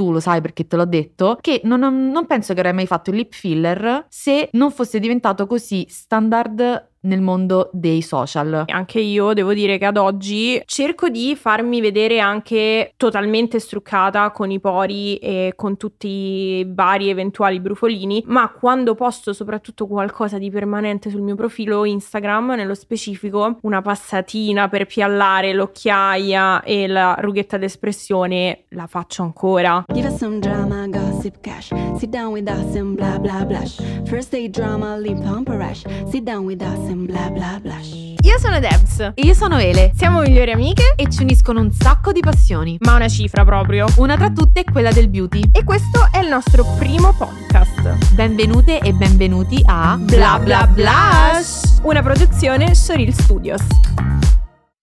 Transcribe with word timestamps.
tu 0.00 0.12
lo 0.12 0.20
sai 0.20 0.40
perché 0.40 0.66
te 0.66 0.76
l'ho 0.76 0.86
detto, 0.86 1.36
che 1.42 1.60
non, 1.64 1.80
non 1.80 2.24
penso 2.24 2.54
che 2.54 2.60
avrei 2.60 2.72
mai 2.72 2.86
fatto 2.86 3.10
il 3.10 3.16
lip 3.16 3.34
filler 3.34 4.06
se 4.08 4.48
non 4.52 4.70
fosse 4.70 4.98
diventato 4.98 5.46
così 5.46 5.84
standard 5.90 6.88
nel 7.02 7.20
mondo 7.20 7.70
dei 7.72 8.02
social. 8.02 8.64
Anche 8.66 9.00
io 9.00 9.32
devo 9.32 9.54
dire 9.54 9.78
che 9.78 9.86
ad 9.86 9.96
oggi 9.96 10.60
cerco 10.66 11.08
di 11.08 11.34
farmi 11.36 11.80
vedere 11.80 12.20
anche 12.20 12.92
totalmente 12.96 13.58
struccata 13.58 14.30
con 14.30 14.50
i 14.50 14.60
pori 14.60 15.16
e 15.16 15.52
con 15.56 15.76
tutti 15.76 16.08
i 16.08 16.66
vari 16.68 17.08
eventuali 17.08 17.60
brufolini, 17.60 18.24
ma 18.26 18.50
quando 18.50 18.94
posto 18.94 19.32
soprattutto 19.32 19.86
qualcosa 19.86 20.38
di 20.38 20.50
permanente 20.50 21.10
sul 21.10 21.22
mio 21.22 21.36
profilo 21.36 21.84
Instagram, 21.84 22.54
nello 22.54 22.74
specifico 22.74 23.58
una 23.62 23.80
passatina 23.80 24.68
per 24.68 24.86
piallare 24.86 25.52
l'occhiaia 25.52 26.62
e 26.62 26.86
la 26.86 27.16
rughetta 27.18 27.56
d'espressione, 27.56 28.64
la 28.70 28.86
faccio 28.86 29.22
ancora. 29.22 29.84
Give 29.92 30.08
us 30.08 30.16
some 30.16 30.38
drama, 30.38 30.86
gossip 30.88 31.40
cash. 31.40 31.70
Sit 31.96 32.10
down 32.10 32.32
with 32.32 32.48
us 32.48 32.74
and 32.76 32.94
bla 32.94 33.18
bla 33.18 33.44
bla. 33.44 33.62
First 34.04 34.32
day 34.32 34.48
drama, 34.50 34.96
lip 34.96 35.22
pump 35.22 35.48
rush. 35.48 35.84
Sit 36.10 36.24
down 36.24 36.44
with 36.44 36.60
us 36.62 36.89
bla 36.94 37.30
bla 37.30 37.58
bla. 37.60 37.76
Io 38.22 38.38
sono 38.38 38.58
Debs. 38.58 39.12
E 39.14 39.22
io 39.22 39.34
sono 39.34 39.58
Ele. 39.58 39.92
Siamo 39.96 40.20
migliori 40.20 40.50
amiche 40.50 40.94
e 40.96 41.08
ci 41.08 41.22
uniscono 41.22 41.60
un 41.60 41.72
sacco 41.72 42.12
di 42.12 42.20
passioni. 42.20 42.76
Ma 42.80 42.94
una 42.94 43.08
cifra 43.08 43.44
proprio. 43.44 43.86
Una 43.96 44.16
tra 44.16 44.30
tutte 44.30 44.60
è 44.60 44.64
quella 44.64 44.92
del 44.92 45.08
beauty. 45.08 45.50
E 45.52 45.64
questo 45.64 46.08
è 46.10 46.18
il 46.18 46.28
nostro 46.28 46.64
primo 46.78 47.14
podcast. 47.14 48.14
Benvenute 48.14 48.78
e 48.78 48.92
benvenuti 48.92 49.62
a 49.64 49.96
Bla 49.98 50.38
Bla 50.38 50.66
Blush, 50.66 51.80
una 51.82 52.02
produzione 52.02 52.74
Soril 52.74 53.14
Studios. 53.14 53.62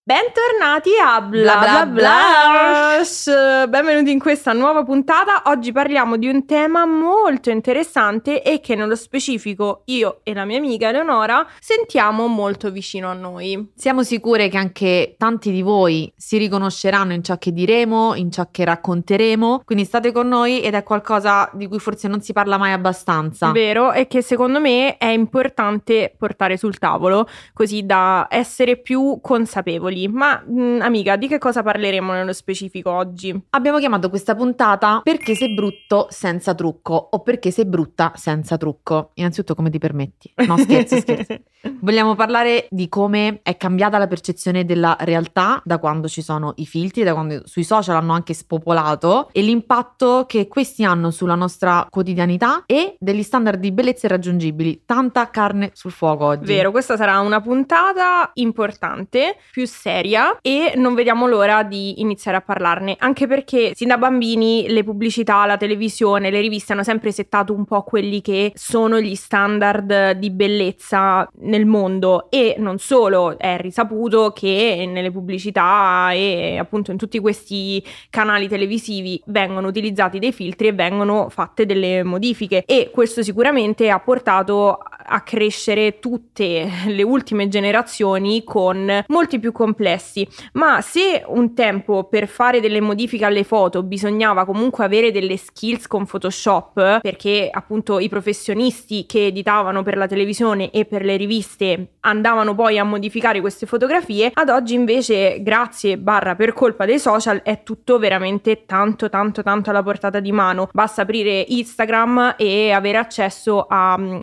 Bentornati 0.08 0.92
a 1.04 1.20
Bla 1.20 1.58
Bla 1.58 1.86
Blush! 1.86 3.68
Benvenuti 3.68 4.10
in 4.10 4.20
questa 4.20 4.54
nuova 4.54 4.86
puntata. 4.86 5.42
Oggi 5.48 5.74
parliamo 5.74 6.16
di 6.16 6.30
un 6.30 6.46
tema 6.46 6.86
molto 6.86 7.50
interessante 7.50 8.42
e 8.42 8.62
che 8.62 8.76
nello 8.76 8.96
specifico 8.96 9.82
io 9.88 10.22
e 10.24 10.34
la 10.34 10.46
mia 10.46 10.60
amica 10.60 10.88
Eleonora 10.88 11.46
sentiamo 11.60 12.28
molto 12.28 12.72
vicino 12.72 13.10
a 13.10 13.14
noi. 13.14 13.72
Siamo 13.76 14.02
sicure 14.02 14.48
che 14.48 14.56
anche 14.56 15.16
tanti 15.18 15.52
di 15.52 15.62
voi 15.62 16.10
si 16.16 16.38
riconosceranno 16.38 17.12
in 17.12 17.22
ciò 17.22 17.38
che 17.38 17.52
diremo, 17.52 18.16
in 18.16 18.32
ciò 18.32 18.48
che 18.50 18.64
racconteremo, 18.64 19.64
quindi 19.66 19.84
state 19.84 20.14
con 20.14 20.30
noi 20.30 20.62
ed 20.62 20.74
è 20.74 20.84
qualcosa 20.84 21.50
di 21.52 21.68
cui 21.68 21.80
forse 21.80 22.08
non 22.08 22.22
si 22.22 22.32
parla 22.32 22.58
mai 22.58 22.72
abbastanza. 22.72 23.52
Vero, 23.52 23.92
e 23.92 24.08
che 24.08 24.22
secondo 24.22 24.62
me 24.62 24.96
è 24.96 25.08
importante 25.08 26.16
portare 26.18 26.56
sul 26.56 26.78
tavolo 26.78 27.28
così 27.52 27.86
da 27.86 28.28
essere 28.30 28.78
più 28.78 29.20
consapevoli 29.22 29.96
piccoli. 29.98 30.08
Ma 30.08 30.44
mh, 30.46 30.62
mm, 30.62 30.82
amica, 30.82 31.16
di 31.16 31.28
che 31.28 31.40
cosa 31.40 31.64
parleremo 31.64 32.14
nello 32.14 32.34
specifico 32.34 32.92
oggi? 32.92 33.38
Abbiamo 33.52 33.80
chiamato 33.80 34.10
questa 34.10 34.36
puntata 34.36 35.02
Perché 35.04 35.34
sei 35.36 35.54
brutto 35.54 36.08
senza 36.10 36.54
trucco 36.54 36.94
o 37.12 37.22
perché 37.22 37.50
sei 37.52 37.66
brutta 37.66 38.12
senza 38.16 38.58
trucco. 38.58 39.12
Innanzitutto 39.16 39.56
come 39.56 39.70
ti 39.70 39.80
permetti? 39.80 40.32
No, 40.46 40.58
scherzi, 40.58 41.00
scherzi. 41.00 41.42
Vogliamo 41.82 42.16
parlare 42.16 42.68
di 42.70 42.88
come 42.88 43.40
è 43.42 43.58
cambiata 43.58 43.98
la 43.98 44.08
percezione 44.08 44.64
della 44.64 44.96
realtà 45.00 45.62
da 45.64 45.80
quando 45.80 46.08
ci 46.08 46.22
sono 46.22 46.54
i 46.58 46.66
filtri, 46.66 47.04
da 47.04 47.14
quando 47.14 47.42
sui 47.46 47.64
social 47.64 47.96
hanno 47.96 48.14
anche 48.14 48.34
spopolato 48.34 49.30
e 49.32 49.42
l'impatto 49.42 50.26
che 50.28 50.48
questi 50.48 50.84
hanno 50.84 51.12
sulla 51.12 51.36
nostra 51.36 51.88
quotidianità 51.90 52.64
e 52.66 52.96
degli 53.00 53.24
standard 53.24 53.60
di 53.60 53.72
bellezza 53.72 54.06
irraggiungibili. 54.06 54.84
Tanta 54.86 55.30
carne 55.30 55.72
sul 55.74 55.92
fuoco 55.92 56.26
oggi. 56.26 56.46
Vero, 56.46 56.72
questa 56.72 56.96
sarà 56.96 57.20
una 57.20 57.42
puntata 57.42 58.30
importante, 58.36 59.38
più 59.52 59.66
seria 59.88 60.38
e 60.42 60.74
non 60.76 60.96
vediamo 60.96 61.28
l'ora 61.28 61.64
di 61.64 62.02
iniziare 62.02 62.36
a 62.36 62.42
parlarne, 62.42 62.98
anche 63.00 63.26
perché 63.26 63.72
sin 63.74 63.88
da 63.88 63.98
bambini 63.98 64.66
le 64.68 64.84
pubblicità, 64.84 65.46
la 65.46 65.56
televisione, 65.56 66.30
le 66.30 66.42
riviste 66.42 66.74
hanno 66.74 66.84
sempre 66.84 67.14
settato 67.14 67.54
un 67.54 67.64
po' 67.64 67.84
quelli 67.84 68.20
che 68.20 68.52
sono 68.54 69.00
gli 69.00 69.16
standard 69.16 70.12
di 70.12 70.30
bellezza 70.30 71.30
nel 71.40 71.66
mondo 71.66 72.30
e 72.30 72.56
non 72.58 72.80
solo, 72.80 73.38
è 73.38 73.56
risaputo 73.58 74.34
che 74.34 74.86
nelle 74.92 75.10
pubblicità 75.10 76.12
e 76.12 76.58
appunto 76.60 76.92
in 76.92 76.98
tutti 76.98 77.20
questi 77.20 77.82
canali 78.10 78.50
televisivi 78.50 79.22
vengono 79.28 79.70
utilizzati 79.70 80.20
dei 80.20 80.34
filtri 80.34 80.68
e 80.68 80.74
vengono 80.74 81.30
fatte 81.30 81.66
delle 81.66 82.04
modifiche 82.04 82.64
e 82.66 82.90
questo 82.92 83.24
sicuramente 83.24 83.90
ha 83.90 84.00
portato 84.00 84.80
a 85.08 85.22
crescere 85.22 86.00
tutte 86.00 86.70
le 86.86 87.04
ultime 87.04 87.48
generazioni 87.48 88.44
con 88.44 89.04
molti 89.08 89.40
più 89.40 89.52
complessi, 89.52 90.28
ma 90.54 90.82
se 90.82 91.24
un 91.28 91.54
tempo 91.54 92.04
per 92.06 92.28
fare 92.28 92.60
delle 92.60 92.82
modifiche 92.82 93.26
alle 93.26 93.44
foto 93.44 93.84
bisognava 93.84 94.46
comunque 94.46 94.84
avere 94.84 95.12
delle 95.12 95.38
skills 95.38 95.88
con 95.88 96.06
Photoshop, 96.06 97.00
perché 97.02 97.50
appunto 97.52 98.00
i 98.00 98.10
professionisti 98.10 99.06
che 99.06 99.28
editavano 99.28 99.84
per 99.84 99.98
la 99.98 100.08
televisione 100.08 100.72
e 100.72 100.86
per 100.86 101.04
le 101.04 101.18
riviste 101.18 101.94
andavano 102.02 102.56
poi 102.56 102.78
a 102.78 102.84
modificare 102.84 103.40
queste 103.40 103.66
fotografie, 103.66 104.32
ad 104.34 104.50
oggi 104.50 104.74
invece 104.74 105.42
grazie 105.42 105.98
barra 105.98 106.36
per 106.36 106.54
colpa 106.54 106.86
dei 106.86 107.00
social 107.00 107.42
è 107.44 107.64
tutto 107.64 107.98
veramente 108.00 108.66
tanto 108.66 109.10
tanto 109.10 109.44
tanto 109.44 109.70
alla 109.70 109.84
portata 109.84 110.20
di 110.20 110.32
mano. 110.32 110.70
Basta 110.72 111.04
aprire 111.04 111.46
Instagram 111.48 112.36
e 112.38 112.72
avere 112.72 112.98
accesso 112.98 113.66
a 113.68 113.98
mm, 113.98 114.20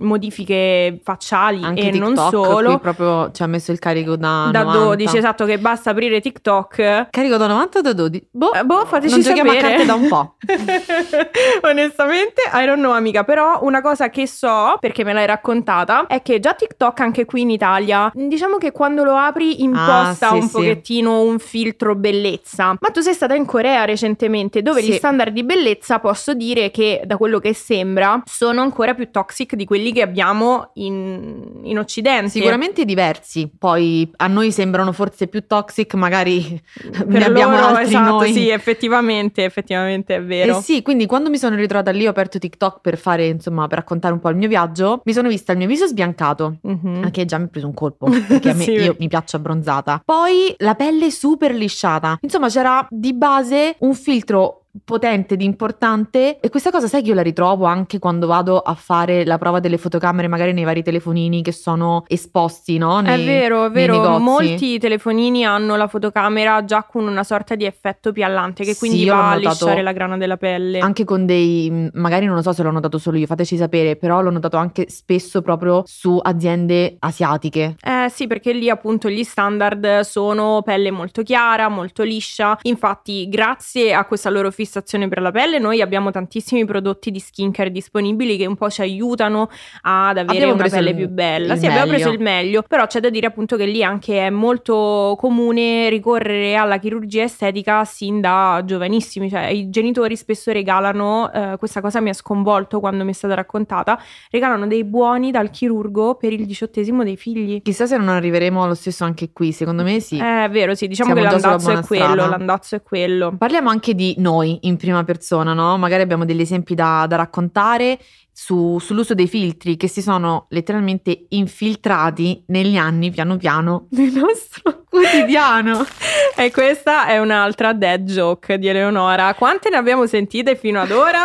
modifiche 0.74 1.00
facciali 1.02 1.62
Anche 1.62 1.80
e 1.88 1.90
TikTok, 1.90 2.14
non 2.14 2.30
solo. 2.30 2.78
Proprio 2.78 3.30
ci 3.32 3.42
ha 3.42 3.46
messo 3.46 3.72
il 3.72 3.78
carico 3.78 4.16
da, 4.16 4.48
da 4.50 4.62
90. 4.62 4.84
12, 4.84 5.16
esatto, 5.16 5.44
che 5.44 5.58
basta 5.58 5.90
aprire 5.90 6.20
TikTok. 6.20 7.08
Carico 7.10 7.36
da 7.36 7.46
90 7.46 7.78
o 7.78 7.82
da 7.82 7.92
12? 7.92 8.28
Boh, 8.30 8.52
Eh, 8.52 8.64
boh, 8.64 8.84
fateci 8.86 9.12
non 9.12 9.20
giochiamo 9.22 9.50
sapere. 9.52 9.66
a 9.66 9.70
carte 9.70 9.86
da 9.86 9.94
un 9.94 10.08
po'. 10.08 10.34
Onestamente, 11.62 12.42
I 12.52 12.64
don't 12.66 12.78
know, 12.78 12.92
amica. 12.92 13.24
Però 13.24 13.60
una 13.62 13.80
cosa 13.80 14.08
che 14.10 14.26
so, 14.26 14.76
perché 14.80 15.04
me 15.04 15.12
l'hai 15.12 15.26
raccontata, 15.26 16.06
è 16.06 16.22
che 16.22 16.40
già 16.40 16.54
TikTok 16.54 17.00
anche 17.00 17.24
qui 17.24 17.42
in 17.42 17.50
Italia, 17.50 18.10
diciamo 18.14 18.56
che 18.56 18.72
quando 18.72 19.04
lo 19.04 19.16
apri 19.16 19.62
imposta 19.62 20.28
Ah, 20.28 20.30
sì, 20.30 20.34
un 20.36 20.42
sì. 20.42 20.52
pochettino 20.52 21.20
un 21.22 21.38
filtro 21.38 21.94
bellezza. 21.94 22.76
Ma 22.78 22.88
tu 22.90 23.00
sei 23.00 23.14
stata 23.14 23.34
in 23.34 23.44
Corea 23.46 23.84
recentemente, 23.84 24.62
dove 24.62 24.82
Sì. 24.82 24.90
gli 24.90 24.94
standard 24.94 25.32
di 25.32 25.44
bellezza 25.44 25.98
posso 25.98 26.34
dire 26.34 26.70
che, 26.70 27.02
da 27.04 27.16
quello 27.16 27.38
che 27.38 27.54
sembra, 27.54 28.22
sono 28.24 28.60
ancora 28.62 28.94
più 28.94 29.10
toxic 29.10 29.54
di 29.54 29.64
quelli 29.64 29.92
che 29.92 30.02
abbiamo 30.02 30.63
in, 30.75 31.60
in 31.62 31.78
Occidente. 31.78 32.28
Sicuramente 32.30 32.84
diversi, 32.84 33.50
poi 33.56 34.10
a 34.16 34.26
noi 34.26 34.50
sembrano 34.52 34.92
forse 34.92 35.26
più 35.28 35.47
toxic, 35.47 35.94
magari 35.94 36.60
ne 36.94 37.04
Per 37.04 37.22
abbiamo 37.22 37.54
loro, 37.56 37.66
altri 37.69 37.84
esatto, 37.94 38.10
noi. 38.19 38.32
sì, 38.32 38.48
effettivamente, 38.48 39.44
effettivamente 39.44 40.16
è 40.16 40.22
vero. 40.22 40.58
Eh 40.58 40.62
sì, 40.62 40.82
quindi 40.82 41.06
quando 41.06 41.30
mi 41.30 41.38
sono 41.38 41.56
ritrovata 41.56 41.91
lì 41.91 42.06
ho 42.06 42.10
aperto 42.10 42.38
TikTok 42.38 42.80
per 42.80 42.98
fare, 42.98 43.26
insomma, 43.26 43.66
per 43.66 43.78
raccontare 43.78 44.12
un 44.14 44.20
po' 44.20 44.28
il 44.30 44.36
mio 44.36 44.48
viaggio, 44.48 45.00
mi 45.04 45.12
sono 45.12 45.28
vista 45.28 45.52
il 45.52 45.58
mio 45.58 45.66
viso 45.66 45.86
sbiancato. 45.86 46.58
Mhm. 46.62 47.00
Anche 47.04 47.25
già 47.25 47.38
mi 47.38 47.44
ha 47.44 47.48
preso 47.48 47.66
un 47.66 47.75
colpo, 47.75 48.06
perché 48.26 48.50
a 48.50 48.54
me 48.54 48.64
Sì. 48.64 48.72
io 48.72 48.96
mi 48.98 49.08
piaccio 49.08 49.36
abbronzata. 49.36 50.02
Poi 50.04 50.54
la 50.58 50.75
pelle 50.75 51.10
super 51.10 51.54
lisciata. 51.54 52.19
Insomma, 52.20 52.48
c'era 52.48 52.86
di 52.91 53.12
base 53.14 53.76
un 53.81 53.94
filtro 53.94 54.63
potente 54.84 55.34
ed 55.34 55.42
importante 55.42 56.40
e 56.40 56.48
questa 56.50 56.70
cosa 56.70 56.88
sai 56.88 57.02
che 57.02 57.08
io 57.10 57.14
la 57.14 57.22
ritrovo 57.22 57.64
anche 57.64 57.98
quando 57.98 58.26
vado 58.26 58.58
a 58.58 58.74
fare 58.74 59.24
la 59.24 59.38
prova 59.38 59.60
delle 59.60 59.78
fotocamere 59.78 60.26
magari 60.26 60.52
nei 60.52 60.64
vari 60.64 60.82
telefonini 60.82 61.42
che 61.42 61.52
sono 61.52 62.04
esposti 62.08 62.76
no? 62.78 62.98
È 62.98 63.02
Nei- 63.02 63.24
vero, 63.24 63.66
è 63.66 63.70
vero, 63.70 64.18
molti 64.18 64.78
telefonini 64.78 65.44
hanno 65.44 65.76
la 65.76 65.86
fotocamera 65.86 66.64
già 66.64 66.82
con 66.84 67.06
una 67.06 67.22
sorta 67.22 67.54
di 67.54 67.64
effetto 67.64 68.10
piallante 68.12 68.64
che 68.64 68.72
Sì, 68.72 68.78
quindi 68.78 69.04
l'ho 69.04 69.14
va 69.14 69.30
a 69.30 69.36
lisciare 69.36 69.82
la 69.82 69.92
grana 69.92 70.16
della 70.16 70.36
pelle. 70.36 70.78
anche 70.80 71.04
con 71.04 71.24
dei 71.26 71.90
magari 71.94 72.26
non 72.26 72.34
lo 72.34 72.42
so 72.42 72.52
se 72.52 72.62
l'ho 72.62 72.70
notato 72.70 72.98
solo 72.98 73.16
io 73.16 73.26
fateci 73.26 73.56
sapere 73.56 73.96
però 73.96 74.20
l'ho 74.22 74.30
notato 74.30 74.56
anche 74.56 74.86
spesso 74.88 75.40
proprio 75.42 75.82
su 75.86 76.18
aziende 76.20 76.96
asiatiche 76.98 77.76
Eh 77.82 78.08
sì, 78.10 78.26
perché 78.26 78.52
lì 78.52 78.69
appunto 78.70 79.08
gli 79.08 79.22
standard 79.25 80.00
sono 80.00 80.62
pelle 80.62 80.90
molto 80.90 81.22
chiara, 81.22 81.69
molto 81.69 82.02
liscia. 82.02 82.58
Infatti, 82.62 83.28
grazie 83.28 83.94
a 83.94 84.04
questa 84.04 84.31
loro 84.31 84.50
fissazione 84.64 85.08
per 85.08 85.20
la 85.20 85.31
pelle, 85.31 85.58
noi 85.58 85.81
abbiamo 85.81 86.11
tantissimi 86.11 86.64
prodotti 86.64 87.11
di 87.11 87.19
skincare 87.20 87.70
disponibili 87.70 88.37
che 88.37 88.46
un 88.46 88.56
po' 88.56 88.70
ci 88.70 88.81
aiutano 88.81 89.49
ad 89.82 90.16
avere 90.19 90.38
Abbiamo 90.44 90.55
una 90.55 90.69
pelle 90.69 90.90
il- 90.90 90.96
più 90.96 91.08
bella. 91.08 91.56
Sì, 91.56 91.66
abbiamo 91.66 91.87
preso 91.88 92.05
meglio. 92.11 92.16
il 92.19 92.22
meglio, 92.22 92.62
però 92.62 92.87
c'è 92.87 93.00
da 93.00 93.11
dire 93.11 93.26
appunto 93.26 93.56
che 93.56 93.66
lì 93.66 93.82
anche 93.84 94.26
è 94.26 94.31
molto 94.31 95.14
comune 95.19 95.88
ricorrere 95.88 96.55
alla 96.56 96.78
chirurgia 96.78 97.22
estetica 97.25 97.84
sin 97.84 98.20
da 98.20 98.62
giovanissimi, 98.64 99.28
cioè 99.28 99.46
i 99.46 99.69
genitori 99.70 100.16
spesso 100.16 100.50
regalano, 100.52 101.31
eh, 101.32 101.56
questa 101.58 101.81
cosa 101.81 102.00
mi 102.00 102.08
ha 102.08 102.12
sconvolto 102.14 102.81
quando 102.81 103.05
mi 103.05 103.11
è 103.11 103.14
stata 103.14 103.34
raccontata, 103.34 104.00
regalano 104.31 104.66
dei 104.66 104.84
buoni 104.84 105.31
dal 105.31 105.50
chirurgo 105.50 106.14
per 106.14 106.32
il 106.32 106.46
diciottesimo 106.46 107.05
dei 107.05 107.16
figli. 107.16 107.61
chissà 107.62 107.87
se 107.87 107.96
non 107.96 108.08
arriveremo 108.08 108.62
allo 108.62 108.75
stesso 108.75 109.05
anche 109.05 109.31
qui 109.32 109.52
secondo 109.52 109.82
me 109.82 110.00
sì 110.00 110.16
Eh, 110.19 110.44
È 110.44 110.49
vero, 110.50 110.75
sì, 110.75 110.87
diciamo 110.88 111.12
Siamo 111.14 111.26
che 111.28 111.32
l'andazzo 111.34 111.70
è 111.70 111.82
quello, 111.84 112.05
strada. 112.12 112.26
l'andazzo 112.28 112.75
è 112.76 112.82
quello. 112.82 113.34
Parliamo 113.37 113.69
anche 113.70 113.94
di 113.94 114.14
noi 114.19 114.53
in 114.62 114.76
prima 114.76 115.04
persona, 115.04 115.52
no? 115.52 115.76
Magari 115.78 116.02
abbiamo 116.02 116.24
degli 116.24 116.40
esempi 116.40 116.74
da, 116.74 117.06
da 117.08 117.16
raccontare 117.16 117.98
su- 118.36 118.78
sull'uso 118.81 119.14
dei 119.14 119.28
filtri 119.28 119.76
che 119.76 119.86
si 119.86 120.02
sono 120.02 120.46
letteralmente 120.50 121.26
infiltrati 121.28 122.42
negli 122.48 122.76
anni 122.76 123.10
piano 123.12 123.36
piano 123.36 123.86
nel 123.94 124.12
nostro 124.12 124.82
quotidiano. 124.88 125.84
E 126.36 126.50
questa 126.50 127.06
è 127.06 127.20
un'altra 127.20 127.72
dead 127.72 128.10
joke 128.10 128.58
di 128.58 128.66
Eleonora. 128.66 129.34
Quante 129.34 129.70
ne 129.70 129.76
abbiamo 129.76 130.04
sentite 130.04 130.56
fino 130.56 130.81
ad 130.81 130.90
ora? 130.90 131.22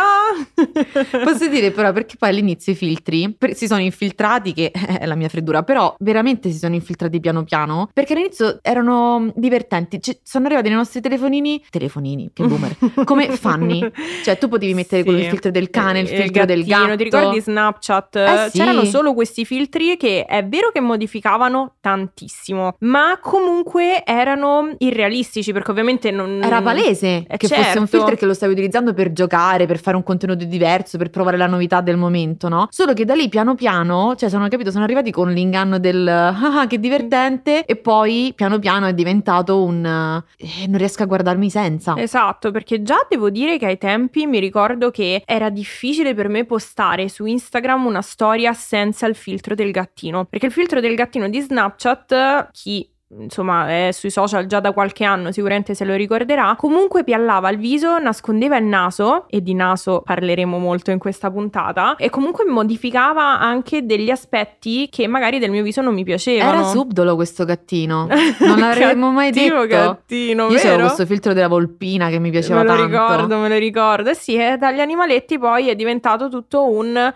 Posso 1.24 1.48
dire 1.48 1.72
però 1.72 1.92
perché 1.92 2.14
poi 2.16 2.28
all'inizio 2.28 2.72
i 2.72 2.76
filtri 2.76 3.34
per- 3.36 3.56
si 3.56 3.66
sono 3.66 3.80
infiltrati, 3.80 4.52
che 4.52 4.70
è 4.70 5.06
la 5.06 5.16
mia 5.16 5.28
freddura, 5.28 5.64
però 5.64 5.94
veramente 5.98 6.50
si 6.52 6.58
sono 6.58 6.76
infiltrati 6.76 7.18
piano 7.18 7.42
piano, 7.42 7.88
perché 7.92 8.12
all'inizio 8.12 8.60
erano 8.62 9.32
divertenti, 9.34 10.00
Ci- 10.00 10.20
sono 10.22 10.46
arrivati 10.46 10.68
nei 10.68 10.76
nostri 10.76 11.00
telefonini, 11.00 11.60
telefonini, 11.68 12.30
che 12.32 12.46
boomer, 12.46 12.76
come 13.04 13.30
fanni, 13.36 13.90
cioè 14.22 14.38
tu 14.38 14.46
potevi 14.48 14.74
mettere 14.74 14.98
Sì. 15.02 15.06
quello 15.08 15.18
il 15.24 15.28
filtro 15.28 15.50
del 15.50 15.70
cane, 15.70 16.00
il 16.00 16.08
Eh, 16.12 16.22
filtro 16.22 16.44
del 16.44 16.64
gattino, 16.64 16.86
gatto. 16.86 16.96
Ti 17.08 17.16
ricordi 17.16 17.40
Snapchat? 17.40 18.16
Eh 18.16 18.48
sì. 18.50 18.58
C'erano 18.58 18.84
solo 18.84 19.14
questi 19.14 19.44
filtri 19.44 19.96
che 19.96 20.24
è 20.24 20.44
vero 20.44 20.70
che 20.70 20.80
modificavano 20.80 21.74
tantissimo, 21.80 22.76
ma 22.80 23.18
comunque 23.20 24.04
erano 24.04 24.74
irrealistici 24.78 25.52
perché 25.52 25.70
ovviamente 25.70 26.10
non... 26.10 26.40
Era 26.42 26.60
palese 26.62 27.24
Eh, 27.28 27.36
che 27.36 27.48
fosse 27.48 27.60
un 27.60 27.64
certo. 27.64 27.86
filtro 27.86 28.16
che 28.16 28.26
lo 28.26 28.34
stavi 28.34 28.52
utilizzando 28.52 28.92
per 28.92 29.12
giocare, 29.12 29.66
per 29.66 29.80
fare 29.80 29.96
un 29.96 30.02
contenuto 30.02 30.44
diverso, 30.44 30.98
per 30.98 31.10
provare 31.10 31.36
la 31.36 31.46
novità 31.46 31.80
del 31.80 31.96
momento, 31.96 32.48
no? 32.48 32.66
Solo 32.70 32.92
che 32.92 33.04
da 33.04 33.14
lì 33.14 33.28
piano 33.28 33.54
piano, 33.54 34.14
cioè 34.16 34.28
sono 34.28 34.48
capito, 34.48 34.70
sono 34.70 34.84
arrivati 34.84 35.10
con 35.10 35.30
l'inganno 35.30 35.78
del 35.78 36.06
ah 36.08 36.66
che 36.66 36.78
divertente 36.78 37.64
e 37.64 37.76
poi 37.76 38.32
piano 38.34 38.58
piano 38.58 38.86
è 38.86 38.92
diventato 38.94 39.62
un 39.62 39.84
eh, 39.84 40.66
non 40.66 40.78
riesco 40.78 41.02
a 41.02 41.06
guardarmi 41.06 41.50
senza. 41.50 41.94
Esatto, 41.96 42.50
perché 42.50 42.82
già 42.82 43.06
devo 43.08 43.30
dire 43.30 43.58
che 43.58 43.66
ai 43.66 43.78
tempi 43.78 44.26
mi 44.26 44.38
ricordo 44.38 44.90
che 44.90 45.22
era 45.24 45.48
difficile 45.50 46.14
per 46.14 46.28
me 46.28 46.44
postare 46.44 46.89
su 47.08 47.26
Instagram 47.26 47.86
una 47.86 48.02
storia 48.02 48.52
senza 48.52 49.06
il 49.06 49.14
filtro 49.14 49.54
del 49.54 49.70
gattino, 49.70 50.24
perché 50.24 50.46
il 50.46 50.52
filtro 50.52 50.80
del 50.80 50.94
gattino 50.94 51.28
di 51.28 51.40
Snapchat, 51.40 52.50
chi 52.52 52.88
insomma 53.18 53.68
è 53.68 53.90
sui 53.92 54.10
social 54.10 54.46
già 54.46 54.60
da 54.60 54.72
qualche 54.72 55.04
anno 55.04 55.32
sicuramente 55.32 55.74
se 55.74 55.84
lo 55.84 55.94
ricorderà 55.94 56.54
comunque 56.56 57.02
piallava 57.02 57.50
il 57.50 57.58
viso 57.58 57.98
nascondeva 57.98 58.56
il 58.56 58.64
naso 58.64 59.26
e 59.28 59.42
di 59.42 59.54
naso 59.54 60.02
parleremo 60.04 60.58
molto 60.58 60.90
in 60.90 60.98
questa 60.98 61.30
puntata 61.30 61.96
e 61.96 62.08
comunque 62.08 62.44
modificava 62.44 63.40
anche 63.40 63.84
degli 63.84 64.10
aspetti 64.10 64.88
che 64.88 65.06
magari 65.06 65.38
del 65.38 65.50
mio 65.50 65.62
viso 65.62 65.80
non 65.80 65.94
mi 65.94 66.04
piacevano 66.04 66.50
Era 66.50 66.64
subdolo 66.64 67.14
questo 67.14 67.44
gattino. 67.44 68.08
Non 68.40 68.58
l'avremmo 68.58 69.10
mai 69.10 69.30
detto. 69.30 69.66
gattino 69.66 70.48
Io 70.48 70.56
c'avevo 70.56 70.76
vero? 70.76 70.84
questo 70.86 71.06
filtro 71.06 71.32
della 71.32 71.48
volpina 71.48 72.08
che 72.08 72.18
mi 72.18 72.30
piaceva 72.30 72.62
me 72.62 72.68
lo 72.68 72.74
tanto. 72.74 72.86
ricordo, 72.86 73.38
me 73.38 73.48
lo 73.48 73.58
ricordo. 73.58 74.10
Eh 74.10 74.14
sì, 74.14 74.36
eh, 74.36 74.56
dagli 74.56 74.80
animaletti 74.80 75.38
poi 75.38 75.68
è 75.68 75.74
diventato 75.74 76.28
tutto 76.28 76.68
un 76.70 76.96
eh, 76.96 77.12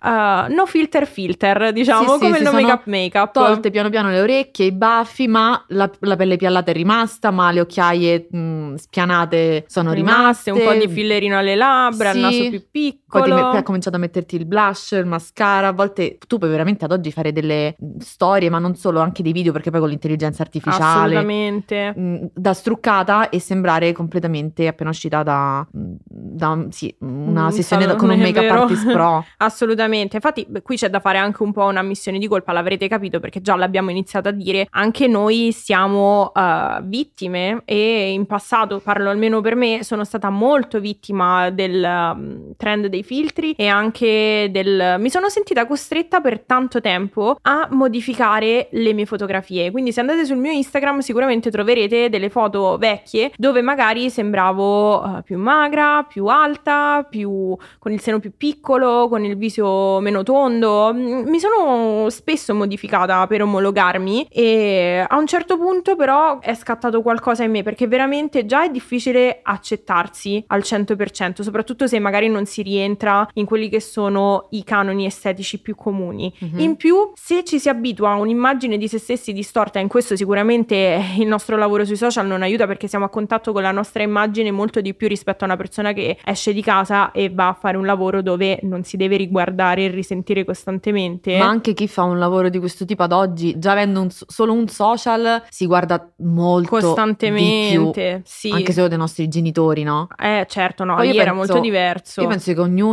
no 0.55 0.67
filter 0.67 1.07
filter, 1.07 1.73
diciamo, 1.73 2.09
Sì, 2.09 2.13
sì, 2.13 2.19
come 2.19 2.37
si 2.37 2.43
il 2.43 2.45
no 2.45 2.53
make 2.53 2.73
up 2.73 2.83
make 2.85 3.19
up. 3.19 3.33
Tolte 3.33 3.71
piano 3.71 3.89
piano 3.91 4.11
le 4.11 4.21
orecchie, 4.21 4.67
i 4.67 4.73
baffi, 4.73 5.27
ma 5.29 5.63
la, 5.69 5.84
la 6.01 6.17
pelle 6.17 6.37
piallata 6.37 6.71
è 6.71 6.75
rimasta, 6.75 7.31
ma 7.31 7.51
le 7.51 7.61
occhiaie 7.61 8.27
mh, 8.31 8.75
spianate 8.75 9.65
sono 9.69 9.93
rimaste. 9.93 10.51
un 10.51 10.63
po' 10.63 10.73
di 10.73 10.89
fillerino 10.89 11.39
alle 11.39 11.55
labbra, 11.55 12.11
il 12.11 12.15
Sì. 12.17 12.21
naso 12.21 12.49
più 12.51 12.63
piccolo. 12.71 13.03
Ti 13.23 13.31
me- 13.33 13.41
poi 13.43 13.57
hai 13.57 13.63
cominciato 13.63 13.97
a 13.97 13.99
metterti 13.99 14.37
il 14.37 14.47
blush, 14.47 14.93
il 14.93 15.07
mascara. 15.07 15.69
A 15.69 15.73
volte 15.73 16.19
tu 16.27 16.39
puoi 16.39 16.51
veramente 16.51 16.85
ad 16.85 16.93
oggi 16.93 17.11
fare 17.13 17.33
delle 17.33 17.75
mh, 17.79 17.99
storie, 17.99 18.51
ma 18.51 18.59
non 18.59 18.75
solo, 18.75 19.01
anche 19.01 19.23
dei 19.23 19.33
video, 19.33 19.53
perché 19.53 19.71
poi 19.71 19.81
con 19.81 19.89
l'intelligenza 19.89 20.43
artificiale. 20.43 21.17
Assolutamente. 21.17 21.93
mh, 21.97 22.31
Da 22.35 22.53
struccata 22.55 23.29
e 23.29 23.39
sembrare 23.41 23.93
completamente 23.93 24.67
appena 24.67 24.91
uscita 24.91 25.23
da, 25.23 25.67
da, 25.71 26.67
sì, 26.71 26.95
una 27.01 27.47
Un 27.47 27.53
sessione 27.53 27.87
da- 27.87 27.95
con 27.97 28.11
un 28.11 28.19
make 28.19 28.39
up 28.39 28.45
vero? 28.47 28.63
artist 28.63 28.91
pro. 28.91 29.25
Assolutamente, 29.39 30.17
infatti 30.17 30.45
beh, 30.49 30.63
qui 30.63 30.77
c'è 30.77 30.89
da 30.91 31.01
fare 31.01 31.19
anche 31.19 31.43
un 31.43 31.53
po' 31.53 31.65
una 31.65 31.83
missione 31.83 32.19
di 32.19 32.27
colpa, 32.27 32.53
l'avrete 32.53 32.89
capito 32.89 33.21
perché 33.21 33.41
già 33.41 33.55
l'abbiamo 33.57 33.91
iniziato 33.91 34.29
a 34.29 34.33
dire, 34.33 34.67
anche 34.71 35.07
noi 35.07 35.53
siamo 35.53 36.33
eh, 36.35 36.81
vittime 36.83 37.63
e 37.65 38.11
in 38.13 38.27
passato, 38.27 38.81
parlo 38.81 39.11
almeno 39.11 39.41
per 39.41 39.55
me, 39.55 39.85
sono 39.85 40.05
stata 40.05 40.31
molto 40.31 40.81
vittima 40.81 41.51
del 41.51 41.83
um, 41.85 42.53
trend 42.57 42.87
dei 42.87 43.03
filtri 43.05 43.53
e 43.53 43.69
anche 43.69 44.49
del... 44.51 44.97
mi 44.99 45.11
sono 45.11 45.29
sentita 45.29 45.67
costretta 45.67 46.21
per 46.21 46.41
tanto 46.41 46.81
tempo 46.81 47.37
a 47.43 47.69
modificare 47.71 48.69
le 48.73 48.93
mie 48.93 49.07
fotografie, 49.07 49.71
quindi 49.71 49.93
se 49.93 50.01
andate 50.01 50.25
sul 50.25 50.39
mio 50.39 50.51
Instagram 50.51 51.01
sicuramente 51.01 51.51
troverete 51.51 52.09
delle 52.09 52.31
foto 52.31 52.77
vecchie 52.79 53.33
dove 53.37 53.61
magari 53.61 54.11
sembravo 54.11 55.19
eh, 55.19 55.23
più 55.23 55.39
magra, 55.39 56.05
più 56.05 56.27
alta, 56.27 57.07
più 57.09 57.57
con 57.79 57.93
il 57.93 58.01
seno 58.01 58.19
più 58.19 58.33
piccolo, 58.37 59.09
con 59.09 59.25
il 59.25 59.37
viso 59.37 60.01
meno 60.01 60.23
tondo. 60.23 60.93
Mm, 60.93 61.29
Mi 61.29 61.39
sono 61.39 62.09
spesso 62.09 62.55
modificata 62.55 63.27
per 63.27 63.43
omologarmi 63.43 64.29
e 64.31 65.05
a 65.07 65.17
un 65.19 65.27
certo 65.27 65.59
punto 65.59 65.97
però 65.97 66.39
è 66.41 66.55
scattato 66.55 67.03
qualcosa 67.03 67.45
in 67.45 67.51
me 67.51 67.63
perché 67.63 67.87
veramente 67.87 68.47
già 68.47 68.65
è 68.65 68.71
difficile 68.71 69.41
accettarsi 69.43 70.43
al 70.49 70.61
100%, 70.61 71.43
soprattutto 71.43 71.87
se 71.87 71.99
magari 71.99 72.29
non 72.29 72.47
si 72.47 72.63
rientra 72.63 72.94
in 73.35 73.45
quelli 73.45 73.69
che 73.69 73.81
sono 73.81 74.47
i 74.51 74.65
canoni 74.65 75.07
estetici 75.07 75.61
più 75.61 75.75
comuni. 75.75 76.33
Mhm. 76.39 76.59
In 76.59 76.77
più, 76.77 77.13
se 77.15 77.45
ci 77.45 77.59
si 77.59 77.69
abitua 77.69 78.11
a 78.11 78.15
un'immagine 78.17 78.77
di 78.79 78.89
se 78.89 78.99
stessi 78.99 79.33
distorta, 79.33 79.79
in 79.79 79.89
questo 79.89 80.17
sicuramente 80.17 81.01
il 81.19 81.27
nostro 81.27 81.57
lavoro 81.57 81.85
sui 81.85 81.97
social 81.97 82.27
non 82.27 82.43
aiuta 82.43 82.67
perché 82.67 82.89
siamo 82.89 83.05
a 83.05 83.09
contatto 83.09 83.53
con 83.53 83.63
la 83.63 83.73
nostra 83.73 84.03
immagine 84.03 84.51
molto 84.51 84.81
di 84.81 84.95
più 84.95 85.09
rispetto 85.09 85.45
a 85.45 85.47
una 85.47 85.57
persona 85.57 85.93
che 85.93 86.19
esce 86.25 86.53
di 86.53 86.63
casa 86.63 87.11
e 87.13 87.31
va 87.31 87.49
a 87.49 87.55
fare 87.55 87.77
un 87.77 87.87
lavoro 87.87 88.23
dove 88.23 88.59
non 88.63 88.83
si 88.85 88.97
deve 88.97 89.17
riguardare 89.17 89.85
e 89.85 89.89
risentire 89.89 90.45
costantemente. 90.45 91.37
Ma 91.39 91.47
anche 91.47 91.73
chi 91.75 91.89
fa 91.89 92.03
un 92.03 92.19
lavoro 92.19 92.49
di 92.49 92.59
questo 92.59 92.85
tipo 92.85 93.03
ad 93.03 93.13
oggi, 93.13 93.59
già 93.59 93.73
avendo 93.73 94.01
un 94.01 94.11
so- 94.11 94.25
solo 94.29 94.53
un 94.53 94.69
social, 94.69 95.43
si 95.49 95.67
guarda 95.67 96.11
molto 96.19 96.77
di 96.77 96.81
più, 96.81 96.89
costantemente, 96.89 98.23
sì. 98.25 98.51
anche 98.51 98.73
solo 98.73 98.89
dei 98.89 98.99
nostri 98.99 99.29
genitori, 99.29 99.83
no? 99.83 100.09
Eh, 100.21 100.47
certo, 100.49 100.85
no, 100.85 100.97
Poi 100.97 101.11
lì 101.11 101.19
era 101.19 101.33
penso- 101.33 101.53
molto 101.53 101.61
diverso. 101.61 102.21
Io 102.23 102.29
penso 102.29 102.53
che 102.53 102.61
ognuno 102.61 102.84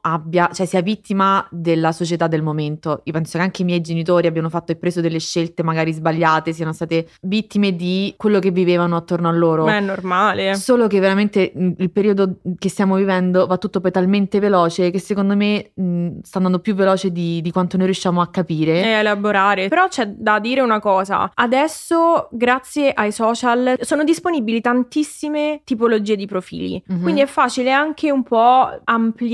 abbia, 0.00 0.50
cioè 0.52 0.66
sia 0.66 0.80
vittima 0.82 1.46
della 1.50 1.92
società 1.92 2.26
del 2.28 2.42
momento. 2.42 3.00
Io 3.04 3.12
penso 3.12 3.38
che 3.38 3.44
anche 3.44 3.62
i 3.62 3.64
miei 3.64 3.80
genitori 3.80 4.26
abbiano 4.26 4.48
fatto 4.48 4.72
e 4.72 4.76
preso 4.76 5.00
delle 5.00 5.18
scelte 5.18 5.62
magari 5.62 5.92
sbagliate, 5.92 6.52
siano 6.52 6.72
state 6.72 7.08
vittime 7.22 7.74
di 7.74 8.14
quello 8.16 8.38
che 8.38 8.50
vivevano 8.50 8.96
attorno 8.96 9.28
a 9.28 9.32
loro. 9.32 9.64
Ma 9.64 9.76
è 9.76 9.80
normale. 9.80 10.54
Solo 10.54 10.86
che 10.86 11.00
veramente 11.00 11.52
mh, 11.54 11.70
il 11.78 11.90
periodo 11.90 12.36
che 12.58 12.68
stiamo 12.68 12.96
vivendo 12.96 13.46
va 13.46 13.56
tutto 13.56 13.80
poi 13.80 13.90
talmente 13.90 14.38
veloce 14.38 14.90
che 14.90 14.98
secondo 14.98 15.34
me 15.34 15.70
mh, 15.74 16.20
sta 16.22 16.38
andando 16.38 16.58
più 16.60 16.74
veloce 16.74 17.10
di, 17.10 17.40
di 17.40 17.50
quanto 17.50 17.76
noi 17.76 17.86
riusciamo 17.86 18.20
a 18.20 18.28
capire. 18.28 18.82
e 18.82 18.88
elaborare. 18.88 19.68
Però 19.68 19.88
c'è 19.88 20.06
da 20.06 20.38
dire 20.38 20.60
una 20.60 20.80
cosa: 20.80 21.30
adesso, 21.34 22.28
grazie 22.30 22.92
ai 22.92 23.12
social, 23.12 23.76
sono 23.80 24.04
disponibili 24.04 24.60
tantissime 24.60 25.62
tipologie 25.64 26.16
di 26.16 26.26
profili. 26.26 26.82
Mhm. 26.86 27.02
Quindi 27.02 27.20
è 27.22 27.26
facile 27.26 27.72
anche 27.72 28.10
un 28.10 28.22
po' 28.22 28.68
ampliare 28.84 29.28